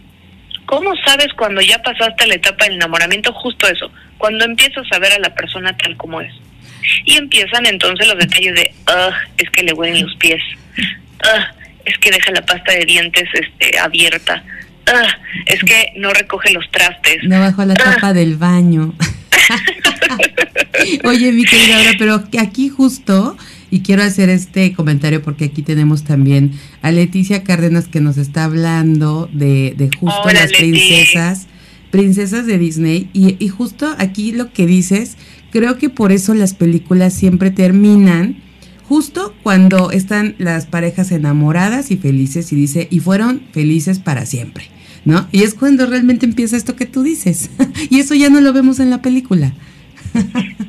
¿Cómo 0.65 0.95
sabes 1.05 1.27
cuando 1.33 1.59
ya 1.59 1.81
pasaste 1.81 2.25
la 2.25 2.35
etapa 2.35 2.63
del 2.63 2.75
enamoramiento? 2.75 3.33
Justo 3.33 3.67
eso, 3.67 3.91
cuando 4.17 4.45
empiezas 4.45 4.87
a 4.93 4.99
ver 4.99 5.11
a 5.11 5.19
la 5.19 5.35
persona 5.35 5.75
tal 5.75 5.97
como 5.97 6.21
es. 6.21 6.33
Y 7.05 7.17
empiezan 7.17 7.65
entonces 7.65 8.07
los 8.07 8.17
detalles 8.17 8.55
de, 8.55 8.71
es 9.37 9.49
que 9.49 9.63
le 9.63 9.73
huelen 9.73 10.03
los 10.03 10.15
pies, 10.15 10.41
es 11.85 11.97
que 11.99 12.11
deja 12.11 12.31
la 12.31 12.45
pasta 12.45 12.73
de 12.73 12.85
dientes 12.85 13.27
este, 13.33 13.77
abierta, 13.79 14.43
es 15.45 15.59
que 15.61 15.93
no 15.97 16.11
recoge 16.11 16.51
los 16.51 16.69
trastes. 16.71 17.23
No 17.23 17.39
bajó 17.39 17.65
la 17.65 17.73
tapa 17.73 18.13
del 18.13 18.37
baño. 18.37 18.93
Oye, 21.03 21.31
mi 21.31 21.45
querida 21.45 21.77
Laura, 21.77 21.91
pero 21.97 22.23
aquí 22.39 22.69
justo, 22.69 23.37
y 23.69 23.81
quiero 23.81 24.03
hacer 24.03 24.29
este 24.29 24.73
comentario 24.73 25.21
porque 25.21 25.45
aquí 25.45 25.61
tenemos 25.61 26.03
también 26.03 26.53
a 26.81 26.91
Leticia 26.91 27.43
Cárdenas 27.43 27.87
que 27.87 28.01
nos 28.01 28.17
está 28.17 28.45
hablando 28.45 29.29
de, 29.31 29.73
de 29.77 29.89
justo 29.97 30.29
las 30.31 30.51
princesas, 30.51 31.47
princesas 31.91 32.45
de 32.45 32.57
Disney, 32.57 33.09
y, 33.13 33.43
y 33.43 33.47
justo 33.49 33.93
aquí 33.97 34.31
lo 34.31 34.51
que 34.51 34.65
dices 34.65 35.17
Creo 35.53 35.77
que 35.77 35.91
por 35.91 36.11
eso 36.11 36.33
las 36.33 36.55
películas 36.55 37.13
siempre 37.13 37.51
terminan 37.51 38.37
justo 38.89 39.35
cuando 39.43 39.91
están 39.91 40.33
las 40.39 40.65
parejas 40.65 41.11
enamoradas 41.11 41.91
y 41.91 41.97
felices 41.97 42.51
y 42.51 42.55
dice, 42.55 42.87
y 42.89 43.01
fueron 43.01 43.43
felices 43.51 43.99
para 43.99 44.25
siempre, 44.25 44.65
¿no? 45.05 45.27
Y 45.31 45.43
es 45.43 45.53
cuando 45.53 45.85
realmente 45.85 46.25
empieza 46.25 46.57
esto 46.57 46.75
que 46.75 46.87
tú 46.87 47.03
dices. 47.03 47.51
y 47.91 47.99
eso 47.99 48.15
ya 48.15 48.31
no 48.31 48.41
lo 48.41 48.51
vemos 48.51 48.79
en 48.79 48.89
la 48.89 49.03
película. 49.03 49.53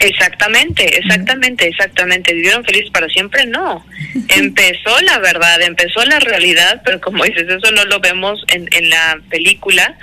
Exactamente, 0.00 0.98
exactamente, 0.98 1.68
exactamente. 1.68 2.34
¿Vivieron 2.34 2.64
felices 2.64 2.90
para 2.90 3.08
siempre? 3.08 3.46
No. 3.46 3.84
Empezó 4.28 5.00
la 5.02 5.18
verdad, 5.18 5.60
empezó 5.62 6.04
la 6.04 6.20
realidad, 6.20 6.82
pero 6.84 7.00
como 7.00 7.24
dices, 7.24 7.46
eso 7.48 7.70
no 7.72 7.84
lo 7.84 8.00
vemos 8.00 8.44
en, 8.48 8.68
en 8.72 8.90
la 8.90 9.20
película. 9.30 9.96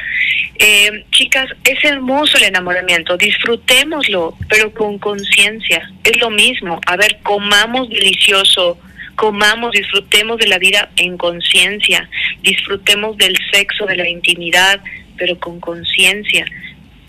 Eh, 0.60 1.06
chicas, 1.12 1.50
es 1.64 1.84
hermoso 1.84 2.38
el 2.38 2.44
enamoramiento, 2.44 3.18
disfrutémoslo, 3.18 4.38
pero 4.50 4.74
con 4.74 5.00
conciencia. 5.00 5.92
Es 6.04 6.20
lo 6.20 6.30
mismo. 6.30 6.80
A 6.86 6.96
ver, 6.96 7.20
comamos 7.24 7.90
delicioso, 7.90 8.80
comamos, 9.16 9.72
disfrutemos 9.72 10.38
de 10.38 10.48
la 10.48 10.60
vida 10.60 10.90
en 10.98 11.18
conciencia, 11.18 12.10
disfrutemos 12.42 13.18
del 13.18 13.38
sexo, 13.52 13.86
de 13.86 13.96
la 13.96 14.08
intimidad, 14.08 14.80
pero 15.18 15.40
con 15.40 15.60
conciencia. 15.60 16.46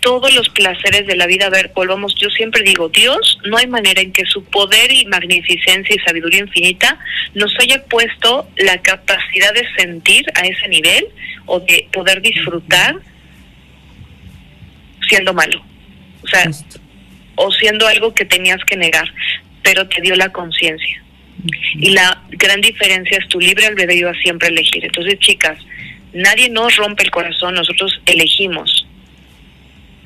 Todos 0.05 0.31
los 0.35 0.47
placeres 0.49 1.07
de 1.07 1.15
la 1.15 1.25
vida, 1.25 1.47
a 1.47 1.49
ver, 1.49 1.71
volvamos, 1.73 2.13
yo 2.13 2.29
siempre 2.29 2.61
digo, 2.61 2.89
Dios, 2.89 3.39
no 3.45 3.57
hay 3.57 3.65
manera 3.65 4.01
en 4.01 4.11
que 4.11 4.23
su 4.27 4.43
poder 4.43 4.91
y 4.91 5.03
magnificencia 5.07 5.95
y 5.95 5.99
sabiduría 6.05 6.41
infinita 6.41 6.99
nos 7.33 7.51
haya 7.59 7.83
puesto 7.85 8.47
la 8.55 8.79
capacidad 8.83 9.51
de 9.55 9.67
sentir 9.75 10.23
a 10.35 10.41
ese 10.41 10.67
nivel 10.67 11.07
o 11.47 11.59
de 11.59 11.87
poder 11.91 12.21
disfrutar 12.21 12.97
siendo 15.09 15.33
malo. 15.33 15.59
O 16.21 16.27
sea, 16.27 16.51
o 17.33 17.51
siendo 17.53 17.87
algo 17.87 18.13
que 18.13 18.25
tenías 18.25 18.63
que 18.63 18.77
negar, 18.77 19.11
pero 19.63 19.87
te 19.87 20.01
dio 20.01 20.15
la 20.15 20.29
conciencia. 20.29 21.03
Y 21.79 21.89
la 21.89 22.21
gran 22.29 22.61
diferencia 22.61 23.17
es 23.17 23.27
tu 23.29 23.39
libre 23.39 23.65
albedrío 23.65 24.11
a 24.11 24.13
siempre 24.21 24.49
elegir. 24.49 24.85
Entonces, 24.85 25.17
chicas, 25.17 25.57
nadie 26.13 26.47
nos 26.49 26.75
rompe 26.75 27.03
el 27.03 27.09
corazón, 27.09 27.55
nosotros 27.55 27.99
elegimos 28.05 28.84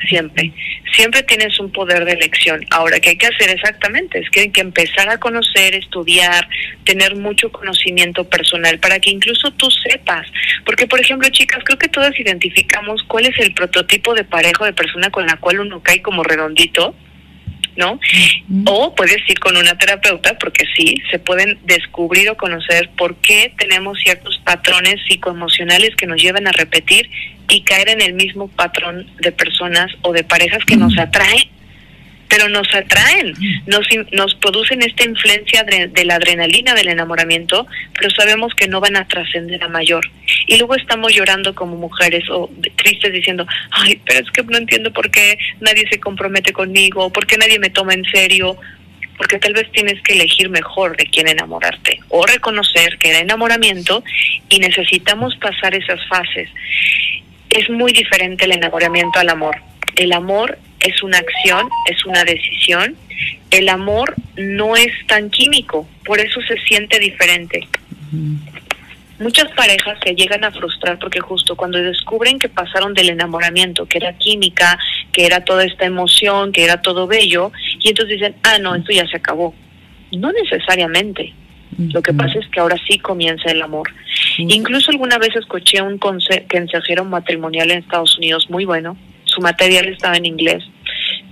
siempre. 0.08 0.52
Siempre 0.96 1.24
tienes 1.24 1.60
un 1.60 1.72
poder 1.72 2.06
de 2.06 2.14
elección. 2.14 2.66
Ahora, 2.72 3.00
¿qué 3.00 3.10
hay 3.10 3.18
que 3.18 3.28
hacer 3.28 3.50
exactamente? 3.50 4.20
Es 4.20 4.30
que 4.30 4.42
hay 4.42 4.50
que 4.50 4.62
empezar 4.62 5.10
a 5.10 5.20
conocer, 5.20 5.76
estudiar, 5.76 6.48
tener 6.84 7.16
mucho 7.16 7.52
conocimiento 7.52 8.24
personal 8.24 8.80
para 8.80 9.00
que 9.00 9.12
incluso 9.12 9.52
tú 9.52 9.70
sepas. 9.72 10.28
Porque, 10.66 10.88
por 10.88 11.00
ejemplo, 11.00 11.30
chicas, 11.30 11.64
creo 11.64 11.78
que 11.78 11.90
todas 11.90 12.20
identificamos 12.20 13.04
cuál 13.04 13.26
es 13.26 13.38
el 13.40 13.54
prototipo 13.54 14.14
de 14.14 14.24
pareja 14.24 14.66
de 14.66 14.74
persona 14.74 15.10
con 15.10 15.26
la 15.26 15.38
cual 15.38 15.60
uno 15.60 15.82
cae 15.82 16.02
como 16.02 16.24
redondito 16.24 16.96
¿no? 17.80 17.98
O 18.66 18.94
puedes 18.94 19.18
ir 19.30 19.40
con 19.40 19.56
una 19.56 19.78
terapeuta 19.78 20.38
porque 20.38 20.66
sí, 20.76 21.02
se 21.10 21.18
pueden 21.18 21.58
descubrir 21.64 22.30
o 22.30 22.36
conocer 22.36 22.90
por 22.98 23.16
qué 23.18 23.54
tenemos 23.58 23.98
ciertos 24.00 24.38
patrones 24.44 25.00
psicoemocionales 25.08 25.96
que 25.96 26.06
nos 26.06 26.22
llevan 26.22 26.48
a 26.48 26.52
repetir 26.52 27.10
y 27.50 27.62
caer 27.62 27.90
en 27.90 28.02
el 28.02 28.14
mismo 28.14 28.48
patrón 28.48 29.08
de 29.20 29.32
personas 29.32 29.92
o 30.02 30.14
de 30.14 30.24
parejas 30.24 30.64
que 30.66 30.78
nos 30.78 30.98
atraen 30.98 31.50
pero 32.30 32.48
nos 32.48 32.68
atraen, 32.74 33.34
nos, 33.66 33.88
nos 34.12 34.36
producen 34.36 34.84
esta 34.84 35.04
influencia 35.04 35.64
de, 35.64 36.06
la 36.06 36.16
adrenalina 36.16 36.76
del 36.76 36.90
enamoramiento, 36.90 37.66
pero 37.94 38.10
sabemos 38.12 38.54
que 38.54 38.68
no 38.68 38.80
van 38.80 38.96
a 38.96 39.08
trascender 39.08 39.64
a 39.64 39.68
mayor. 39.68 40.08
Y 40.46 40.58
luego 40.58 40.76
estamos 40.76 41.14
llorando 41.14 41.56
como 41.56 41.76
mujeres 41.76 42.24
o 42.30 42.50
tristes 42.76 43.12
diciendo, 43.12 43.48
ay, 43.72 44.00
pero 44.06 44.20
es 44.20 44.32
que 44.32 44.44
no 44.44 44.58
entiendo 44.58 44.94
por 44.94 45.10
qué 45.10 45.38
nadie 45.60 45.86
se 45.90 46.00
compromete 46.00 46.54
conmigo, 46.54 47.12
por 47.12 47.26
qué 47.26 47.38
nadie 47.38 47.58
me 47.58 47.72
toma 47.72 47.96
en 47.96 48.06
serio, 48.06 48.58
porque 49.18 49.40
tal 49.40 49.54
vez 49.54 49.70
tienes 49.72 50.02
que 50.04 50.14
elegir 50.14 50.50
mejor 50.50 50.96
de 50.96 51.06
quién 51.08 51.28
enamorarte 51.28 52.00
o 52.10 52.26
reconocer 52.26 52.98
que 53.00 53.10
era 53.10 53.20
enamoramiento 53.20 54.04
y 54.48 54.60
necesitamos 54.60 55.36
pasar 55.38 55.76
esas 55.76 56.00
fases. 56.08 56.50
Es 57.50 57.70
muy 57.70 57.92
diferente 57.94 58.46
el 58.46 58.54
enamoramiento 58.54 59.20
al 59.20 59.30
amor. 59.30 59.56
El 59.96 60.14
amor 60.14 60.58
es 60.80 61.04
una 61.04 61.18
acción, 61.18 61.68
es 61.90 62.06
una 62.06 62.24
decisión. 62.24 62.96
El 63.52 63.70
amor 63.70 64.14
no 64.38 64.76
es 64.76 64.92
tan 65.08 65.30
químico, 65.30 65.88
por 66.06 66.20
eso 66.20 66.40
se 66.42 66.58
siente 66.62 67.00
diferente. 67.00 67.68
Muchas 69.20 69.52
parejas 69.52 69.98
se 70.02 70.16
llegan 70.16 70.46
a 70.46 70.52
frustrar 70.52 70.98
porque 70.98 71.20
justo 71.20 71.58
cuando 71.58 71.78
descubren 71.78 72.40
que 72.40 72.48
pasaron 72.48 72.94
del 72.94 73.10
enamoramiento, 73.10 73.86
que 73.86 73.98
era 73.98 74.14
química, 74.14 74.80
que 75.12 75.26
era 75.26 75.44
toda 75.44 75.66
esta 75.66 75.86
emoción, 75.86 76.54
que 76.54 76.64
era 76.64 76.82
todo 76.82 77.06
bello, 77.06 77.52
y 77.80 77.90
entonces 77.90 78.20
dicen, 78.20 78.36
ah, 78.44 78.58
no, 78.60 78.76
esto 78.76 78.94
ya 78.94 79.06
se 79.08 79.18
acabó. 79.18 79.54
No 80.14 80.32
necesariamente. 80.32 81.34
Lo 81.78 82.02
que 82.02 82.14
pasa 82.14 82.40
es 82.40 82.48
que 82.48 82.60
ahora 82.60 82.78
sí 82.88 83.00
comienza 83.00 83.52
el 83.52 83.62
amor. 83.62 83.90
Incluso 84.47 84.91
alguna 84.91 85.17
vez 85.17 85.36
escuché 85.36 85.82
un 85.82 85.97
consejero 85.97 87.06
matrimonial 87.06 87.71
en 87.71 87.80
Estados 87.80 88.17
Unidos 88.17 88.49
muy 88.49 88.65
bueno, 88.65 88.97
su 89.25 89.41
material 89.41 89.88
estaba 89.88 90.15
en 90.15 90.25
inglés, 90.25 90.63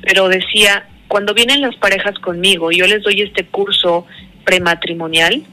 pero 0.02 0.28
decía, 0.28 0.88
cuando 1.08 1.34
vienen 1.34 1.62
las 1.62 1.76
parejas 1.76 2.18
conmigo, 2.20 2.72
yo 2.72 2.86
les 2.86 3.04
doy 3.04 3.22
este 3.22 3.46
curso 3.46 4.06
prematrimonial, 4.44 5.44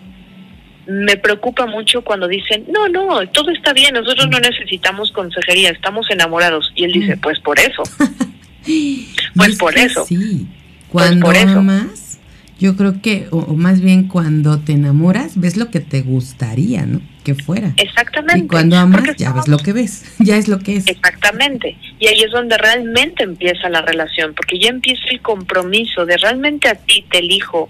me 0.87 1.17
preocupa 1.17 1.67
mucho 1.67 2.03
cuando 2.03 2.29
dicen, 2.29 2.67
no, 2.69 2.89
no, 2.89 3.27
todo 3.29 3.51
está 3.51 3.73
bien, 3.73 3.95
nosotros 3.95 4.29
no 4.31 4.39
necesitamos 4.39 5.11
consejería, 5.13 5.71
estamos 5.71 6.11
enamorados. 6.11 6.73
Y 6.75 6.85
él 6.85 6.93
dice, 6.93 7.17
pues 7.17 7.41
por 7.41 7.59
eso. 7.59 7.83
pues 9.35 9.57
por 9.57 9.79
eso. 9.79 10.05
Sí, 10.07 10.47
pues 10.93 11.07
cuando 11.07 11.27
por 11.27 11.37
eso. 11.37 11.59
amas, 11.59 12.19
yo 12.59 12.77
creo 12.77 13.01
que, 13.01 13.29
o 13.31 13.55
más 13.55 13.81
bien 13.81 14.09
cuando 14.09 14.59
te 14.59 14.73
enamoras, 14.73 15.41
ves 15.41 15.57
lo 15.57 15.71
que 15.71 15.81
te 15.81 16.03
gustaría, 16.03 16.85
¿no? 16.85 17.01
Que 17.25 17.35
fuera. 17.35 17.73
Exactamente. 17.77 18.45
Y 18.45 18.49
cuando 18.49 18.77
amas, 18.77 19.17
ya 19.17 19.33
ves 19.33 19.49
lo 19.49 19.59
que 19.59 19.73
ves, 19.73 20.05
ya 20.19 20.37
es 20.37 20.47
lo 20.47 20.59
que 20.59 20.77
es. 20.77 20.87
Exactamente. 20.87 21.77
Y 21.99 22.07
ahí 22.07 22.21
es 22.23 22.31
donde 22.31 22.57
realmente 22.59 23.25
empieza 23.25 23.69
la 23.69 23.83
relación, 23.83 24.35
porque 24.35 24.59
ya 24.59 24.69
empieza 24.69 25.03
el 25.11 25.21
compromiso 25.21 26.07
de 26.07 26.17
realmente 26.19 26.69
a 26.69 26.75
ti 26.75 27.05
te 27.11 27.19
elijo 27.19 27.69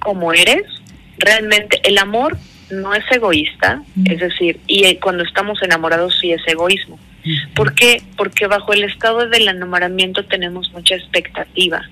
como 0.00 0.32
eres, 0.32 0.64
realmente 1.18 1.80
el 1.84 1.98
amor 1.98 2.36
no 2.70 2.94
es 2.94 3.04
egoísta, 3.10 3.82
es 4.04 4.20
decir, 4.20 4.58
y 4.66 4.84
eh, 4.84 4.98
cuando 5.00 5.22
estamos 5.22 5.62
enamorados 5.62 6.18
sí 6.20 6.32
es 6.32 6.42
egoísmo. 6.46 6.98
¿Por 7.54 7.74
qué? 7.74 8.02
Porque 8.16 8.46
bajo 8.46 8.72
el 8.72 8.84
estado 8.84 9.28
del 9.28 9.48
enamoramiento 9.48 10.24
tenemos 10.24 10.70
mucha 10.72 10.94
expectativa 10.94 11.82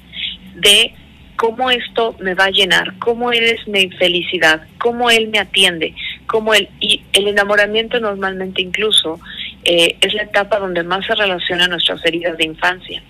de 0.56 0.94
cómo 1.36 1.70
esto 1.70 2.16
me 2.20 2.34
va 2.34 2.44
a 2.44 2.50
llenar, 2.50 2.98
cómo 2.98 3.32
él 3.32 3.44
es 3.44 3.66
mi 3.66 3.90
felicidad, 3.90 4.62
cómo 4.78 5.10
él 5.10 5.28
me 5.28 5.38
atiende, 5.38 5.94
cómo 6.32 6.54
él... 6.54 6.68
Y 6.80 7.02
el 7.12 7.28
enamoramiento 7.28 8.00
normalmente 8.00 8.62
incluso 8.62 9.20
eh, 9.64 9.96
es 10.00 10.14
la 10.14 10.22
etapa 10.22 10.58
donde 10.58 10.82
más 10.82 11.06
se 11.06 11.14
relaciona 11.14 11.68
nuestras 11.68 12.04
heridas 12.06 12.38
de 12.38 12.44
infancia. 12.44 13.02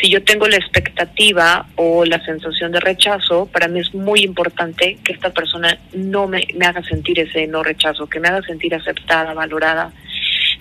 Si 0.00 0.08
yo 0.08 0.22
tengo 0.22 0.46
la 0.46 0.56
expectativa 0.56 1.66
o 1.74 2.04
la 2.04 2.24
sensación 2.24 2.70
de 2.72 2.80
rechazo, 2.80 3.46
para 3.46 3.66
mí 3.68 3.80
es 3.80 3.92
muy 3.92 4.20
importante 4.20 4.98
que 5.04 5.12
esta 5.12 5.30
persona 5.30 5.78
no 5.94 6.28
me, 6.28 6.46
me 6.54 6.66
haga 6.66 6.82
sentir 6.84 7.18
ese 7.18 7.46
no 7.48 7.62
rechazo, 7.62 8.06
que 8.06 8.20
me 8.20 8.28
haga 8.28 8.42
sentir 8.42 8.74
aceptada, 8.74 9.34
valorada, 9.34 9.92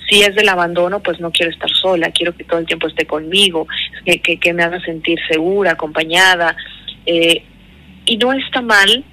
si 0.10 0.22
es 0.22 0.34
del 0.36 0.50
abandono, 0.50 1.02
pues 1.02 1.20
no 1.20 1.32
quiero 1.32 1.52
estar 1.52 1.70
sola, 1.70 2.12
quiero 2.12 2.36
que 2.36 2.44
todo 2.44 2.60
el 2.60 2.66
tiempo 2.66 2.88
esté 2.88 3.06
conmigo, 3.06 3.68
que, 4.06 4.20
que, 4.20 4.40
que 4.40 4.54
me 4.54 4.64
haga 4.64 4.80
sentir 4.82 5.20
segura, 5.30 5.72
acompañada, 5.72 6.56
eh, 7.06 7.44
y 8.06 8.18
no 8.18 8.34
está 8.34 8.62
mal, 8.62 9.04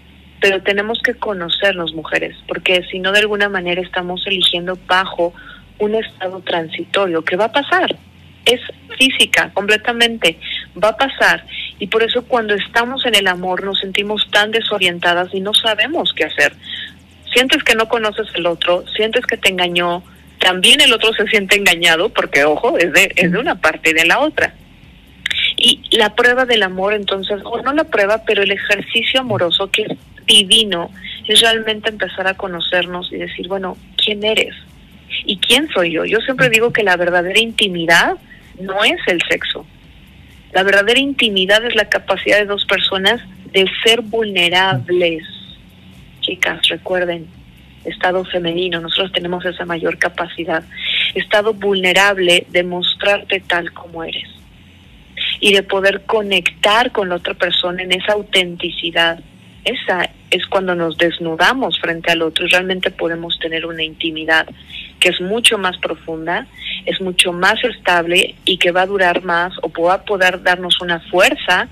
pero 0.40 0.62
tenemos 0.62 1.00
que 1.03 1.14
conocernos 1.14 1.94
mujeres, 1.94 2.37
porque 2.48 2.83
si 2.90 2.98
no 2.98 3.12
de 3.12 3.20
alguna 3.20 3.48
manera 3.48 3.81
estamos 3.81 4.26
eligiendo 4.26 4.79
bajo 4.87 5.35
un 5.79 5.94
estado 5.94 6.40
transitorio, 6.40 7.22
que 7.22 7.37
va 7.37 7.46
a 7.46 7.53
pasar, 7.53 7.96
es 8.44 8.61
física, 8.98 9.50
completamente, 9.53 10.38
va 10.83 10.88
a 10.88 10.96
pasar. 10.96 11.44
Y 11.79 11.87
por 11.87 12.03
eso 12.03 12.24
cuando 12.24 12.55
estamos 12.55 13.05
en 13.07 13.14
el 13.14 13.26
amor 13.26 13.64
nos 13.64 13.81
sentimos 13.81 14.29
tan 14.31 14.50
desorientadas 14.50 15.29
y 15.35 15.40
no 15.40 15.55
sabemos 15.55 16.12
qué 16.14 16.24
hacer. 16.24 16.55
Sientes 17.33 17.62
que 17.62 17.74
no 17.74 17.88
conoces 17.88 18.26
el 18.35 18.46
otro, 18.46 18.85
sientes 18.96 19.24
que 19.26 19.37
te 19.37 19.50
engañó, 19.50 20.03
también 20.38 20.81
el 20.81 20.92
otro 20.92 21.12
se 21.12 21.26
siente 21.29 21.57
engañado, 21.57 22.09
porque 22.09 22.44
ojo, 22.44 22.79
es 22.79 22.92
de, 22.92 23.12
es 23.14 23.31
de 23.31 23.38
una 23.38 23.61
parte 23.61 23.90
y 23.90 23.92
de 23.92 24.07
la 24.07 24.20
otra. 24.20 24.55
Y 25.57 25.81
la 25.96 26.14
prueba 26.14 26.46
del 26.46 26.62
amor, 26.62 26.94
entonces, 26.94 27.40
o 27.44 27.61
no 27.62 27.72
la 27.74 27.85
prueba, 27.85 28.22
pero 28.26 28.42
el 28.42 28.50
ejercicio 28.50 29.20
amoroso 29.20 29.70
que 29.70 29.83
es 29.83 29.98
divino, 30.31 30.90
es 31.27 31.40
realmente 31.40 31.88
empezar 31.88 32.27
a 32.27 32.35
conocernos 32.35 33.12
y 33.12 33.16
decir, 33.16 33.49
bueno, 33.49 33.77
¿quién 33.97 34.25
eres? 34.25 34.55
¿Y 35.25 35.37
quién 35.38 35.69
soy 35.69 35.93
yo? 35.93 36.05
Yo 36.05 36.19
siempre 36.21 36.49
digo 36.49 36.73
que 36.73 36.83
la 36.83 36.97
verdadera 36.97 37.38
intimidad 37.40 38.16
no 38.61 38.85
es 38.85 39.01
el 39.07 39.21
sexo. 39.29 39.66
La 40.53 40.62
verdadera 40.62 40.99
intimidad 40.99 41.64
es 41.64 41.75
la 41.75 41.88
capacidad 41.88 42.38
de 42.38 42.47
dos 42.47 42.64
personas 42.64 43.21
de 43.53 43.69
ser 43.85 44.03
vulnerables. 44.03 45.25
Chicas, 46.21 46.61
recuerden, 46.69 47.27
estado 47.85 48.25
femenino, 48.25 48.81
nosotros 48.81 49.12
tenemos 49.12 49.45
esa 49.45 49.64
mayor 49.64 49.99
capacidad. 49.99 50.64
Estado 51.14 51.55
vulnerable 51.55 52.47
de 52.51 52.62
mostrarte 52.62 53.40
tal 53.40 53.73
como 53.73 54.05
eres 54.05 54.29
y 55.40 55.53
de 55.53 55.62
poder 55.62 56.03
conectar 56.03 56.93
con 56.93 57.09
la 57.09 57.16
otra 57.16 57.35
persona 57.35 57.83
en 57.83 57.93
esa 57.93 58.12
autenticidad. 58.12 59.21
Esa 59.64 60.11
es 60.31 60.46
cuando 60.46 60.75
nos 60.75 60.96
desnudamos 60.96 61.79
frente 61.81 62.11
al 62.11 62.23
otro 62.23 62.46
y 62.46 62.51
realmente 62.51 62.90
podemos 62.90 63.38
tener 63.38 63.66
una 63.66 63.83
intimidad 63.83 64.46
que 64.99 65.09
es 65.11 65.20
mucho 65.20 65.59
más 65.59 65.77
profunda, 65.79 66.46
es 66.87 67.01
mucho 67.01 67.33
más 67.33 67.62
estable 67.64 68.35
y 68.44 68.59
que 68.59 68.70
va 68.70 68.83
a 68.83 68.87
durar 68.87 69.23
más 69.23 69.53
o 69.62 69.70
va 69.83 69.94
a 69.94 70.05
poder 70.05 70.42
darnos 70.42 70.81
una 70.81 71.01
fuerza 71.01 71.68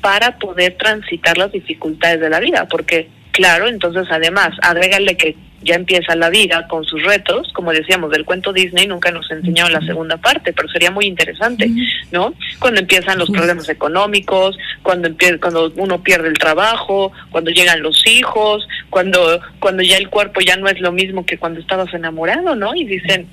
para 0.00 0.38
poder 0.38 0.76
transitar 0.78 1.36
las 1.36 1.52
dificultades 1.52 2.20
de 2.20 2.30
la 2.30 2.40
vida, 2.40 2.66
porque 2.68 3.08
claro, 3.32 3.68
entonces 3.68 4.06
además, 4.10 4.50
agrégale 4.62 5.16
que 5.16 5.36
ya 5.62 5.74
empieza 5.74 6.14
la 6.14 6.30
vida 6.30 6.66
con 6.68 6.84
sus 6.84 7.02
retos, 7.02 7.52
como 7.52 7.72
decíamos, 7.72 8.10
del 8.10 8.24
cuento 8.24 8.52
Disney 8.52 8.86
nunca 8.86 9.10
nos 9.10 9.30
enseñó 9.30 9.68
la 9.68 9.80
segunda 9.80 10.16
parte, 10.16 10.52
pero 10.52 10.68
sería 10.68 10.90
muy 10.90 11.06
interesante, 11.06 11.68
¿no? 12.12 12.34
Cuando 12.58 12.80
empiezan 12.80 13.18
los 13.18 13.30
problemas 13.30 13.68
económicos, 13.68 14.56
cuando 14.82 15.08
cuando 15.40 15.72
uno 15.76 16.02
pierde 16.02 16.28
el 16.28 16.38
trabajo, 16.38 17.12
cuando 17.30 17.50
llegan 17.50 17.82
los 17.82 18.06
hijos, 18.06 18.66
cuando 18.90 19.40
cuando 19.58 19.82
ya 19.82 19.96
el 19.96 20.08
cuerpo 20.08 20.40
ya 20.40 20.56
no 20.56 20.68
es 20.68 20.80
lo 20.80 20.92
mismo 20.92 21.26
que 21.26 21.38
cuando 21.38 21.60
estabas 21.60 21.92
enamorado, 21.92 22.54
¿no? 22.54 22.74
Y 22.74 22.84
dicen, 22.84 23.26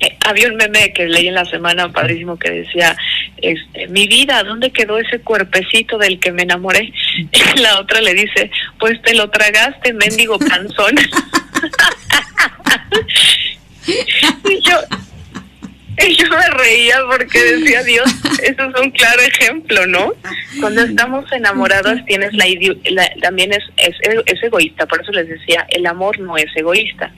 eh, 0.00 0.16
había 0.24 0.48
un 0.48 0.56
meme 0.56 0.92
que 0.92 1.06
leí 1.06 1.28
en 1.28 1.34
la 1.34 1.44
semana 1.44 1.92
padrísimo 1.92 2.38
que 2.38 2.50
decía, 2.50 2.96
este, 3.38 3.88
mi 3.88 4.06
vida, 4.06 4.42
¿dónde 4.44 4.70
quedó 4.70 4.98
ese 4.98 5.20
cuerpecito 5.20 5.98
del 5.98 6.20
que 6.20 6.32
me 6.32 6.42
enamoré? 6.42 6.92
Y 7.32 7.60
la 7.60 7.80
otra 7.80 8.00
le 8.00 8.14
dice, 8.14 8.50
pues 8.78 9.00
te 9.02 9.14
lo 9.14 9.28
tragaste, 9.30 9.92
mendigo 9.92 10.38
panzón. 10.38 10.94
y 14.44 14.60
yo, 14.60 14.78
y 16.06 16.14
yo 16.16 16.28
me 16.28 16.50
reía 16.50 16.96
porque 17.10 17.38
decía, 17.38 17.82
Dios, 17.82 18.06
eso 18.42 18.62
es 18.62 18.80
un 18.80 18.90
claro 18.90 19.20
ejemplo, 19.22 19.86
¿no? 19.86 20.12
Cuando 20.60 20.82
estamos 20.82 21.30
enamorados 21.32 22.04
tienes 22.06 22.32
la, 22.34 22.46
también 23.20 23.52
es, 23.52 23.64
es, 23.76 24.42
egoísta, 24.42 24.86
por 24.86 25.00
eso 25.00 25.12
les 25.12 25.28
decía, 25.28 25.66
el 25.70 25.86
amor 25.86 26.18
no 26.20 26.36
es 26.36 26.54
egoísta. 26.54 27.12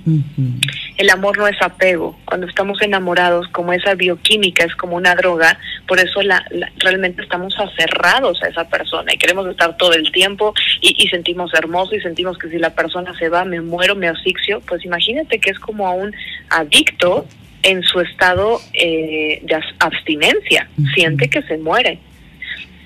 El 0.97 1.11
amor 1.11 1.39
no 1.39 1.47
es 1.47 1.61
apego. 1.63 2.19
Cuando 2.25 2.47
estamos 2.47 2.81
enamorados, 2.83 3.49
como 3.49 3.73
esa 3.73 3.95
bioquímica 3.95 4.65
es 4.65 4.75
como 4.75 4.97
una 4.97 5.15
droga, 5.15 5.59
por 5.87 5.99
eso 5.99 6.23
la, 6.23 6.45
realmente 6.79 7.23
estamos 7.23 7.55
aferrados 7.59 8.43
a 8.43 8.49
esa 8.49 8.69
persona 8.69 9.13
y 9.13 9.19
queremos 9.19 9.47
estar 9.49 9.77
todo 9.77 9.93
el 9.95 10.11
tiempo 10.13 10.55
y, 10.81 10.95
y 11.03 11.09
sentimos 11.09 11.53
hermoso 11.55 11.95
y 11.95 12.01
sentimos 12.01 12.39
que 12.39 12.49
si 12.49 12.59
la 12.59 12.75
persona 12.75 13.17
se 13.19 13.29
va 13.29 13.45
me 13.45 13.61
muero, 13.61 13.95
me 13.95 14.09
asfixio. 14.09 14.61
Pues 14.61 14.85
imagínate 14.85 15.39
que 15.39 15.51
es 15.51 15.59
como 15.59 15.87
a 15.87 15.93
un 15.93 16.15
adicto 16.51 17.27
en 17.63 17.83
su 17.83 18.01
estado 18.01 18.61
eh, 18.73 19.41
de 19.43 19.61
abstinencia, 19.79 20.69
siente 20.95 21.29
que 21.29 21.43
se 21.43 21.59
muere. 21.59 21.99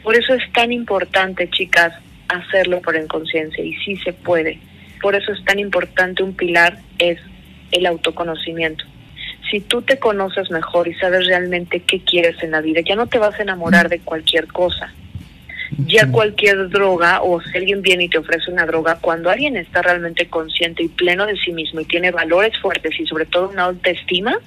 Por 0.02 0.16
eso 0.16 0.34
es 0.34 0.52
tan 0.52 0.72
importante, 0.72 1.48
chicas, 1.50 1.94
hacerlo 2.28 2.80
por 2.80 2.96
inconsciencia 2.96 3.64
y 3.64 3.74
sí 3.76 3.96
se 3.98 4.12
puede. 4.12 4.58
Por 5.00 5.14
eso 5.14 5.32
es 5.32 5.44
tan 5.44 5.58
importante 5.58 6.22
un 6.22 6.34
pilar 6.34 6.78
es 6.98 7.18
el 7.70 7.86
autoconocimiento. 7.86 8.84
Si 9.50 9.60
tú 9.60 9.82
te 9.82 9.98
conoces 9.98 10.50
mejor 10.50 10.88
y 10.88 10.94
sabes 10.94 11.26
realmente 11.26 11.80
qué 11.80 12.00
quieres 12.00 12.42
en 12.42 12.52
la 12.52 12.60
vida, 12.60 12.80
ya 12.80 12.96
no 12.96 13.06
te 13.06 13.18
vas 13.18 13.38
a 13.38 13.42
enamorar 13.42 13.88
de 13.88 14.00
cualquier 14.00 14.46
cosa. 14.48 14.92
Ya 15.86 16.10
cualquier 16.10 16.68
droga 16.68 17.22
o 17.22 17.40
si 17.40 17.56
alguien 17.56 17.82
viene 17.82 18.04
y 18.04 18.08
te 18.08 18.18
ofrece 18.18 18.50
una 18.50 18.66
droga, 18.66 18.98
cuando 19.00 19.30
alguien 19.30 19.56
está 19.56 19.82
realmente 19.82 20.26
consciente 20.28 20.82
y 20.82 20.88
pleno 20.88 21.26
de 21.26 21.36
sí 21.36 21.52
mismo 21.52 21.80
y 21.80 21.84
tiene 21.84 22.10
valores 22.10 22.56
fuertes 22.58 22.98
y 22.98 23.06
sobre 23.06 23.26
todo 23.26 23.48
una 23.50 23.64
autoestima, 23.64 24.38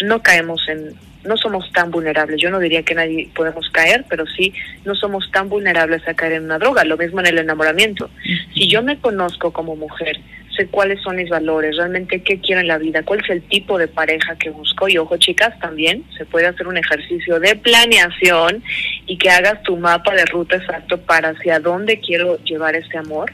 no 0.00 0.22
caemos 0.22 0.66
en, 0.68 0.94
no 1.24 1.36
somos 1.36 1.70
tan 1.72 1.90
vulnerables. 1.90 2.40
Yo 2.40 2.50
no 2.50 2.58
diría 2.58 2.82
que 2.82 2.94
nadie 2.94 3.30
podemos 3.34 3.68
caer, 3.70 4.04
pero 4.08 4.26
sí 4.26 4.52
no 4.84 4.94
somos 4.94 5.30
tan 5.30 5.48
vulnerables 5.48 6.06
a 6.08 6.14
caer 6.14 6.34
en 6.34 6.44
una 6.44 6.58
droga. 6.58 6.84
Lo 6.84 6.96
mismo 6.96 7.20
en 7.20 7.26
el 7.26 7.38
enamoramiento. 7.38 8.10
Si 8.54 8.68
yo 8.68 8.82
me 8.82 8.98
conozco 8.98 9.52
como 9.52 9.76
mujer, 9.76 10.18
sé 10.56 10.66
cuáles 10.66 11.00
son 11.02 11.16
mis 11.16 11.30
valores, 11.30 11.76
realmente 11.76 12.22
qué 12.22 12.38
quiero 12.40 12.60
en 12.60 12.68
la 12.68 12.78
vida, 12.78 13.02
cuál 13.02 13.20
es 13.20 13.30
el 13.30 13.42
tipo 13.42 13.78
de 13.78 13.88
pareja 13.88 14.36
que 14.36 14.50
busco. 14.50 14.88
Y 14.88 14.98
ojo, 14.98 15.16
chicas, 15.16 15.58
también 15.60 16.04
se 16.16 16.24
puede 16.26 16.46
hacer 16.46 16.66
un 16.66 16.76
ejercicio 16.76 17.40
de 17.40 17.56
planeación 17.56 18.62
y 19.06 19.18
que 19.18 19.30
hagas 19.30 19.62
tu 19.62 19.76
mapa 19.76 20.14
de 20.14 20.24
ruta 20.26 20.56
exacto 20.56 20.98
para 20.98 21.30
hacia 21.30 21.60
dónde 21.60 22.00
quiero 22.00 22.38
llevar 22.44 22.74
este 22.74 22.98
amor. 22.98 23.32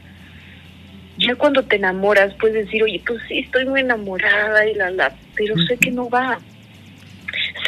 Ya 1.18 1.35
cuando 1.35 1.62
te 1.64 1.76
enamoras, 1.76 2.33
puedes 2.35 2.66
decir, 2.66 2.83
oye, 2.83 3.02
pues 3.07 3.20
sí, 3.28 3.40
estoy 3.40 3.66
muy 3.66 3.81
enamorada 3.81 4.66
y 4.66 4.74
la, 4.74 4.90
la, 4.90 5.14
pero 5.35 5.57
sé 5.66 5.76
que 5.76 5.90
no 5.90 6.09
va 6.09 6.38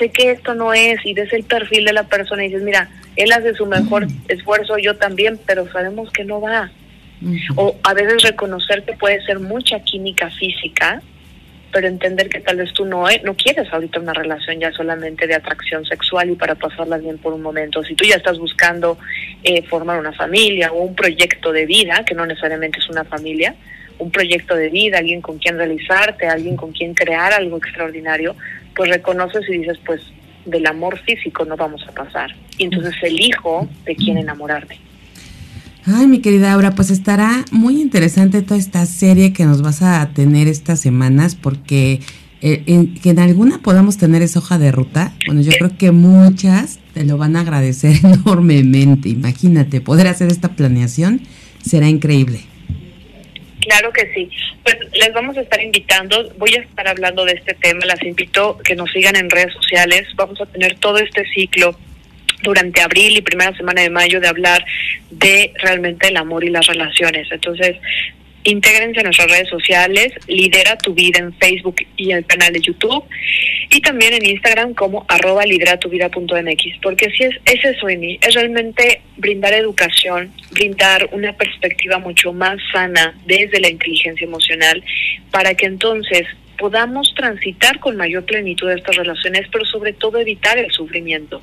sé 0.00 0.08
que 0.10 0.30
esto 0.32 0.54
no 0.54 0.72
es 0.72 1.04
y 1.04 1.14
ves 1.14 1.32
el 1.32 1.44
perfil 1.44 1.84
de 1.84 1.92
la 1.92 2.04
persona 2.04 2.44
y 2.44 2.48
dices, 2.48 2.62
mira, 2.62 2.88
él 3.16 3.32
hace 3.32 3.54
su 3.54 3.66
mejor 3.66 4.06
esfuerzo, 4.28 4.78
yo 4.78 4.96
también, 4.96 5.38
pero 5.46 5.70
sabemos 5.70 6.10
que 6.10 6.24
no 6.24 6.40
va. 6.40 6.70
O 7.56 7.76
a 7.82 7.92
veces 7.92 8.22
reconocer 8.22 8.82
que 8.84 8.94
puede 8.94 9.22
ser 9.26 9.40
mucha 9.40 9.78
química 9.80 10.30
física, 10.30 11.02
pero 11.72 11.86
entender 11.86 12.28
que 12.28 12.40
tal 12.40 12.56
vez 12.56 12.72
tú 12.72 12.84
no, 12.84 13.04
no 13.24 13.34
quieres 13.34 13.72
ahorita 13.72 14.00
una 14.00 14.12
relación 14.12 14.58
ya 14.58 14.72
solamente 14.72 15.26
de 15.26 15.34
atracción 15.34 15.84
sexual 15.84 16.30
y 16.30 16.34
para 16.34 16.54
pasarla 16.54 16.98
bien 16.98 17.18
por 17.18 17.32
un 17.32 17.42
momento. 17.42 17.82
Si 17.84 17.94
tú 17.94 18.04
ya 18.04 18.16
estás 18.16 18.38
buscando 18.38 18.98
eh, 19.42 19.62
formar 19.62 19.98
una 19.98 20.12
familia 20.12 20.72
o 20.72 20.82
un 20.82 20.94
proyecto 20.94 21.52
de 21.52 21.66
vida, 21.66 22.04
que 22.04 22.14
no 22.14 22.26
necesariamente 22.26 22.78
es 22.78 22.88
una 22.88 23.04
familia, 23.04 23.54
un 23.98 24.10
proyecto 24.10 24.56
de 24.56 24.70
vida, 24.70 24.98
alguien 24.98 25.20
con 25.20 25.38
quien 25.38 25.56
realizarte, 25.56 26.26
alguien 26.26 26.56
con 26.56 26.72
quien 26.72 26.94
crear 26.94 27.32
algo 27.32 27.58
extraordinario, 27.58 28.34
pues 28.74 28.90
reconoces 28.90 29.48
y 29.48 29.58
dices, 29.58 29.78
pues 29.84 30.00
del 30.44 30.66
amor 30.66 30.98
físico 30.98 31.44
no 31.44 31.56
vamos 31.56 31.86
a 31.86 31.92
pasar. 31.92 32.34
Y 32.58 32.64
entonces 32.64 32.94
elijo 33.02 33.68
de 33.84 33.94
quién 33.94 34.18
enamorarme. 34.18 34.89
Ay, 35.86 36.06
mi 36.06 36.20
querida 36.20 36.52
Aura, 36.52 36.72
pues 36.72 36.90
estará 36.90 37.44
muy 37.52 37.80
interesante 37.80 38.42
toda 38.42 38.60
esta 38.60 38.84
serie 38.86 39.32
que 39.32 39.44
nos 39.44 39.62
vas 39.62 39.82
a 39.82 40.10
tener 40.14 40.46
estas 40.46 40.80
semanas 40.80 41.34
porque 41.34 42.00
eh, 42.42 42.62
en, 42.66 42.94
que 42.94 43.10
en 43.10 43.18
alguna 43.18 43.58
podamos 43.58 43.96
tener 43.96 44.22
esa 44.22 44.40
hoja 44.40 44.58
de 44.58 44.72
ruta. 44.72 45.14
Bueno, 45.26 45.40
yo 45.40 45.52
creo 45.52 45.76
que 45.78 45.90
muchas 45.90 46.80
te 46.92 47.04
lo 47.04 47.16
van 47.16 47.36
a 47.36 47.40
agradecer 47.40 47.96
enormemente. 48.04 49.08
Imagínate, 49.08 49.80
poder 49.80 50.06
hacer 50.06 50.28
esta 50.28 50.50
planeación 50.50 51.22
será 51.62 51.88
increíble. 51.88 52.40
Claro 53.60 53.92
que 53.92 54.10
sí. 54.14 54.30
Pues 54.62 54.76
les 54.92 55.12
vamos 55.14 55.36
a 55.36 55.40
estar 55.40 55.62
invitando, 55.62 56.30
voy 56.38 56.54
a 56.54 56.60
estar 56.60 56.88
hablando 56.88 57.24
de 57.24 57.32
este 57.32 57.54
tema, 57.54 57.86
las 57.86 58.02
invito 58.02 58.58
que 58.58 58.74
nos 58.74 58.90
sigan 58.90 59.16
en 59.16 59.30
redes 59.30 59.52
sociales, 59.54 60.06
vamos 60.16 60.40
a 60.40 60.46
tener 60.46 60.78
todo 60.78 60.98
este 60.98 61.24
ciclo 61.34 61.74
durante 62.42 62.80
abril 62.80 63.16
y 63.16 63.20
primera 63.20 63.56
semana 63.56 63.82
de 63.82 63.90
mayo 63.90 64.20
de 64.20 64.28
hablar 64.28 64.64
de 65.10 65.52
realmente 65.62 66.08
el 66.08 66.16
amor 66.16 66.44
y 66.44 66.50
las 66.50 66.66
relaciones. 66.66 67.28
Entonces, 67.30 67.76
Intégrense 68.42 69.00
a 69.00 69.02
nuestras 69.02 69.30
redes 69.30 69.48
sociales, 69.50 70.14
Lidera 70.26 70.78
tu 70.78 70.94
vida 70.94 71.18
en 71.18 71.34
Facebook 71.34 71.76
y 71.96 72.12
el 72.12 72.24
canal 72.24 72.52
de 72.54 72.60
YouTube 72.60 73.04
y 73.70 73.80
también 73.82 74.14
en 74.14 74.24
Instagram 74.24 74.72
como 74.72 75.04
arroba 75.08 75.44
lideratuvida.mx, 75.44 76.78
porque 76.80 77.10
si 77.10 77.24
es, 77.24 77.36
es 77.44 77.62
eso, 77.62 77.88
Emi, 77.88 78.18
es 78.22 78.34
realmente 78.34 79.02
brindar 79.18 79.52
educación, 79.52 80.32
brindar 80.52 81.10
una 81.12 81.34
perspectiva 81.34 81.98
mucho 81.98 82.32
más 82.32 82.56
sana 82.72 83.14
desde 83.26 83.60
la 83.60 83.68
inteligencia 83.68 84.24
emocional 84.24 84.82
para 85.30 85.54
que 85.54 85.66
entonces 85.66 86.26
podamos 86.56 87.12
transitar 87.14 87.78
con 87.78 87.96
mayor 87.96 88.24
plenitud 88.24 88.70
estas 88.70 88.96
relaciones, 88.96 89.46
pero 89.52 89.66
sobre 89.66 89.92
todo 89.92 90.18
evitar 90.18 90.56
el 90.56 90.70
sufrimiento 90.72 91.42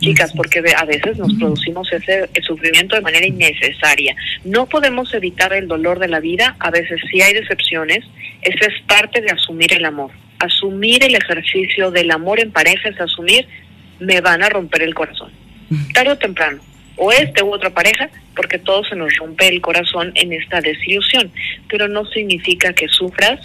chicas, 0.00 0.32
porque 0.32 0.62
a 0.76 0.84
veces 0.84 1.18
nos 1.18 1.32
producimos 1.34 1.92
ese 1.92 2.28
sufrimiento 2.42 2.96
de 2.96 3.02
manera 3.02 3.26
innecesaria. 3.26 4.14
No 4.44 4.66
podemos 4.66 5.12
evitar 5.14 5.52
el 5.52 5.68
dolor 5.68 5.98
de 5.98 6.08
la 6.08 6.20
vida, 6.20 6.56
a 6.58 6.70
veces 6.70 7.00
sí 7.10 7.20
hay 7.20 7.34
decepciones, 7.34 8.04
eso 8.42 8.58
es 8.68 8.82
parte 8.86 9.20
de 9.20 9.30
asumir 9.30 9.72
el 9.72 9.84
amor. 9.84 10.10
Asumir 10.38 11.02
el 11.02 11.14
ejercicio 11.14 11.90
del 11.90 12.10
amor 12.10 12.40
en 12.40 12.52
pareja 12.52 12.88
es 12.88 13.00
asumir, 13.00 13.46
me 13.98 14.20
van 14.20 14.42
a 14.42 14.48
romper 14.48 14.82
el 14.82 14.94
corazón, 14.94 15.32
tarde 15.92 16.12
o 16.12 16.18
temprano, 16.18 16.62
o 16.96 17.12
este 17.12 17.42
u 17.42 17.52
otra 17.52 17.70
pareja, 17.70 18.08
porque 18.36 18.58
todo 18.58 18.84
se 18.84 18.94
nos 18.94 19.14
rompe 19.16 19.48
el 19.48 19.60
corazón 19.60 20.12
en 20.14 20.32
esta 20.32 20.60
desilusión, 20.60 21.32
pero 21.68 21.88
no 21.88 22.04
significa 22.06 22.72
que 22.72 22.88
sufras 22.88 23.40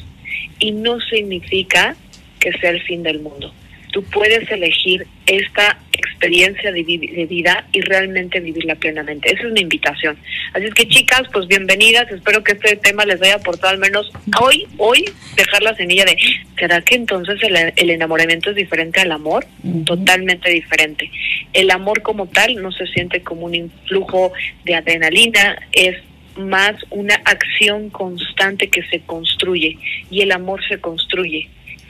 y 0.60 0.72
no 0.72 1.00
significa 1.00 1.96
que 2.40 2.52
sea 2.54 2.70
el 2.70 2.82
fin 2.84 3.02
del 3.02 3.20
mundo 3.20 3.52
tú 3.94 4.04
puedes 4.04 4.50
elegir 4.52 5.06
esta 5.28 5.78
experiencia 5.94 6.72
de, 6.72 6.84
vida 6.84 7.66
y 7.72 7.82
realmente 7.82 8.40
vivirla 8.40 8.76
plenamente. 8.76 9.32
Esa 9.32 9.48
es 9.48 9.54
mi 9.54 9.62
invitación. 9.62 10.18
Así 10.54 10.66
es 10.66 10.74
que 10.74 10.88
chicas, 10.88 11.22
pues 11.32 11.48
bienvenidas. 11.48 12.12
Espero 12.12 12.44
que 12.44 12.54
este 12.54 12.76
tema 12.76 13.06
les 13.06 13.22
haya 13.22 13.36
aportado 13.36 13.72
al 13.72 13.80
menos 13.80 14.12
hoy, 14.42 14.66
hoy 14.78 15.06
dejar 15.38 15.62
la 15.62 15.76
semilla 15.76 16.06
de, 16.06 16.18
¿será 16.58 16.82
que 16.82 16.96
entonces 16.96 17.40
el, 17.44 17.90
enamoramiento 17.90 18.50
es 18.50 18.56
diferente 18.56 19.00
al 19.00 19.12
amor? 19.12 19.46
Totalmente 19.86 20.50
diferente. 20.50 21.12
El 21.54 21.70
amor 21.70 22.02
como 22.02 22.26
tal 22.26 22.56
no 22.56 22.72
se 22.72 22.88
siente 22.88 23.22
como 23.22 23.46
un 23.46 23.54
influjo 23.54 24.34
de 24.66 24.76
adrenalina, 24.76 25.58
es 25.72 25.98
más 26.36 26.76
una 26.90 27.14
acción 27.26 27.92
constante 27.92 28.68
que 28.68 28.82
se 28.88 29.02
construye 29.02 29.78
y 30.10 30.22
el 30.22 30.32
amor 30.32 30.68
se 30.68 30.80
construye 30.80 31.48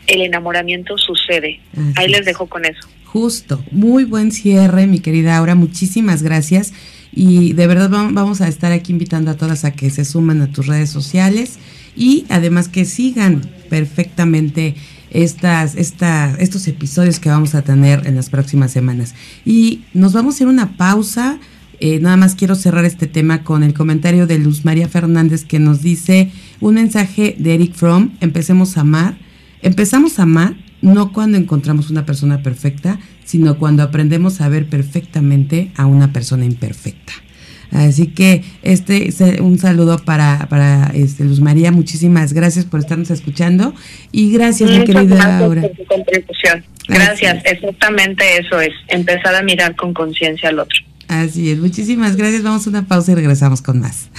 el 0.07 0.21
enamoramiento 0.21 0.97
sucede. 0.97 1.59
Ahí 1.95 2.09
les 2.09 2.25
dejo 2.25 2.47
con 2.47 2.65
eso. 2.65 2.87
Justo, 3.05 3.63
muy 3.71 4.05
buen 4.05 4.31
cierre, 4.31 4.87
mi 4.87 4.99
querida 4.99 5.37
Aura, 5.37 5.55
muchísimas 5.55 6.23
gracias. 6.23 6.73
Y 7.11 7.53
de 7.53 7.67
verdad 7.67 7.89
vamos 7.89 8.41
a 8.41 8.47
estar 8.47 8.71
aquí 8.71 8.91
invitando 8.91 9.31
a 9.31 9.37
todas 9.37 9.65
a 9.65 9.71
que 9.71 9.89
se 9.91 10.03
sumen 10.03 10.41
a 10.41 10.51
tus 10.51 10.65
redes 10.65 10.89
sociales 10.89 11.59
y 11.95 12.25
además 12.29 12.69
que 12.69 12.85
sigan 12.85 13.41
perfectamente 13.69 14.73
estas, 15.11 15.75
esta, 15.75 16.35
estos 16.39 16.67
episodios 16.67 17.19
que 17.19 17.29
vamos 17.29 17.53
a 17.53 17.61
tener 17.61 18.07
en 18.07 18.15
las 18.15 18.29
próximas 18.29 18.71
semanas. 18.71 19.13
Y 19.45 19.81
nos 19.93 20.13
vamos 20.13 20.39
a 20.39 20.43
ir 20.43 20.49
una 20.49 20.75
pausa. 20.75 21.37
Eh, 21.79 21.99
nada 21.99 22.17
más 22.17 22.33
quiero 22.33 22.55
cerrar 22.55 22.85
este 22.85 23.07
tema 23.07 23.43
con 23.43 23.61
el 23.61 23.75
comentario 23.75 24.25
de 24.25 24.39
Luz 24.39 24.65
María 24.65 24.87
Fernández 24.87 25.45
que 25.45 25.59
nos 25.59 25.83
dice 25.83 26.31
un 26.61 26.75
mensaje 26.75 27.35
de 27.37 27.55
Eric 27.55 27.73
Fromm, 27.73 28.11
empecemos 28.21 28.77
a 28.77 28.81
amar 28.81 29.17
Empezamos 29.63 30.19
a 30.19 30.23
amar 30.23 30.55
no 30.81 31.13
cuando 31.13 31.37
encontramos 31.37 31.89
una 31.89 32.05
persona 32.05 32.43
perfecta, 32.43 32.99
sino 33.23 33.57
cuando 33.57 33.81
aprendemos 33.81 34.41
a 34.41 34.49
ver 34.49 34.67
perfectamente 34.67 35.71
a 35.75 35.85
una 35.85 36.11
persona 36.11 36.45
imperfecta. 36.45 37.13
Así 37.71 38.07
que 38.07 38.43
este 38.61 39.09
un 39.41 39.57
saludo 39.57 39.97
para, 39.97 40.47
para 40.49 40.91
este, 40.93 41.23
Luz 41.23 41.39
María, 41.39 41.71
muchísimas 41.71 42.33
gracias 42.33 42.65
por 42.65 42.81
estarnos 42.81 43.09
escuchando 43.09 43.73
y 44.11 44.31
gracias 44.31 44.69
mi 44.69 44.83
querida 44.83 45.15
Laura. 45.39 45.61
Por 45.61 45.71
tu 45.71 45.85
contribución. 45.85 46.63
Gracias, 46.87 47.43
exactamente 47.45 48.37
eso 48.37 48.59
es, 48.59 48.73
empezar 48.89 49.33
a 49.33 49.41
mirar 49.41 49.75
con 49.75 49.93
conciencia 49.93 50.49
al 50.49 50.59
otro. 50.59 50.77
Así 51.07 51.49
es, 51.49 51.59
muchísimas 51.59 52.15
gracias, 52.15 52.43
vamos 52.43 52.67
a 52.67 52.69
una 52.69 52.85
pausa 52.85 53.13
y 53.13 53.15
regresamos 53.15 53.61
con 53.61 53.79
más. 53.79 54.09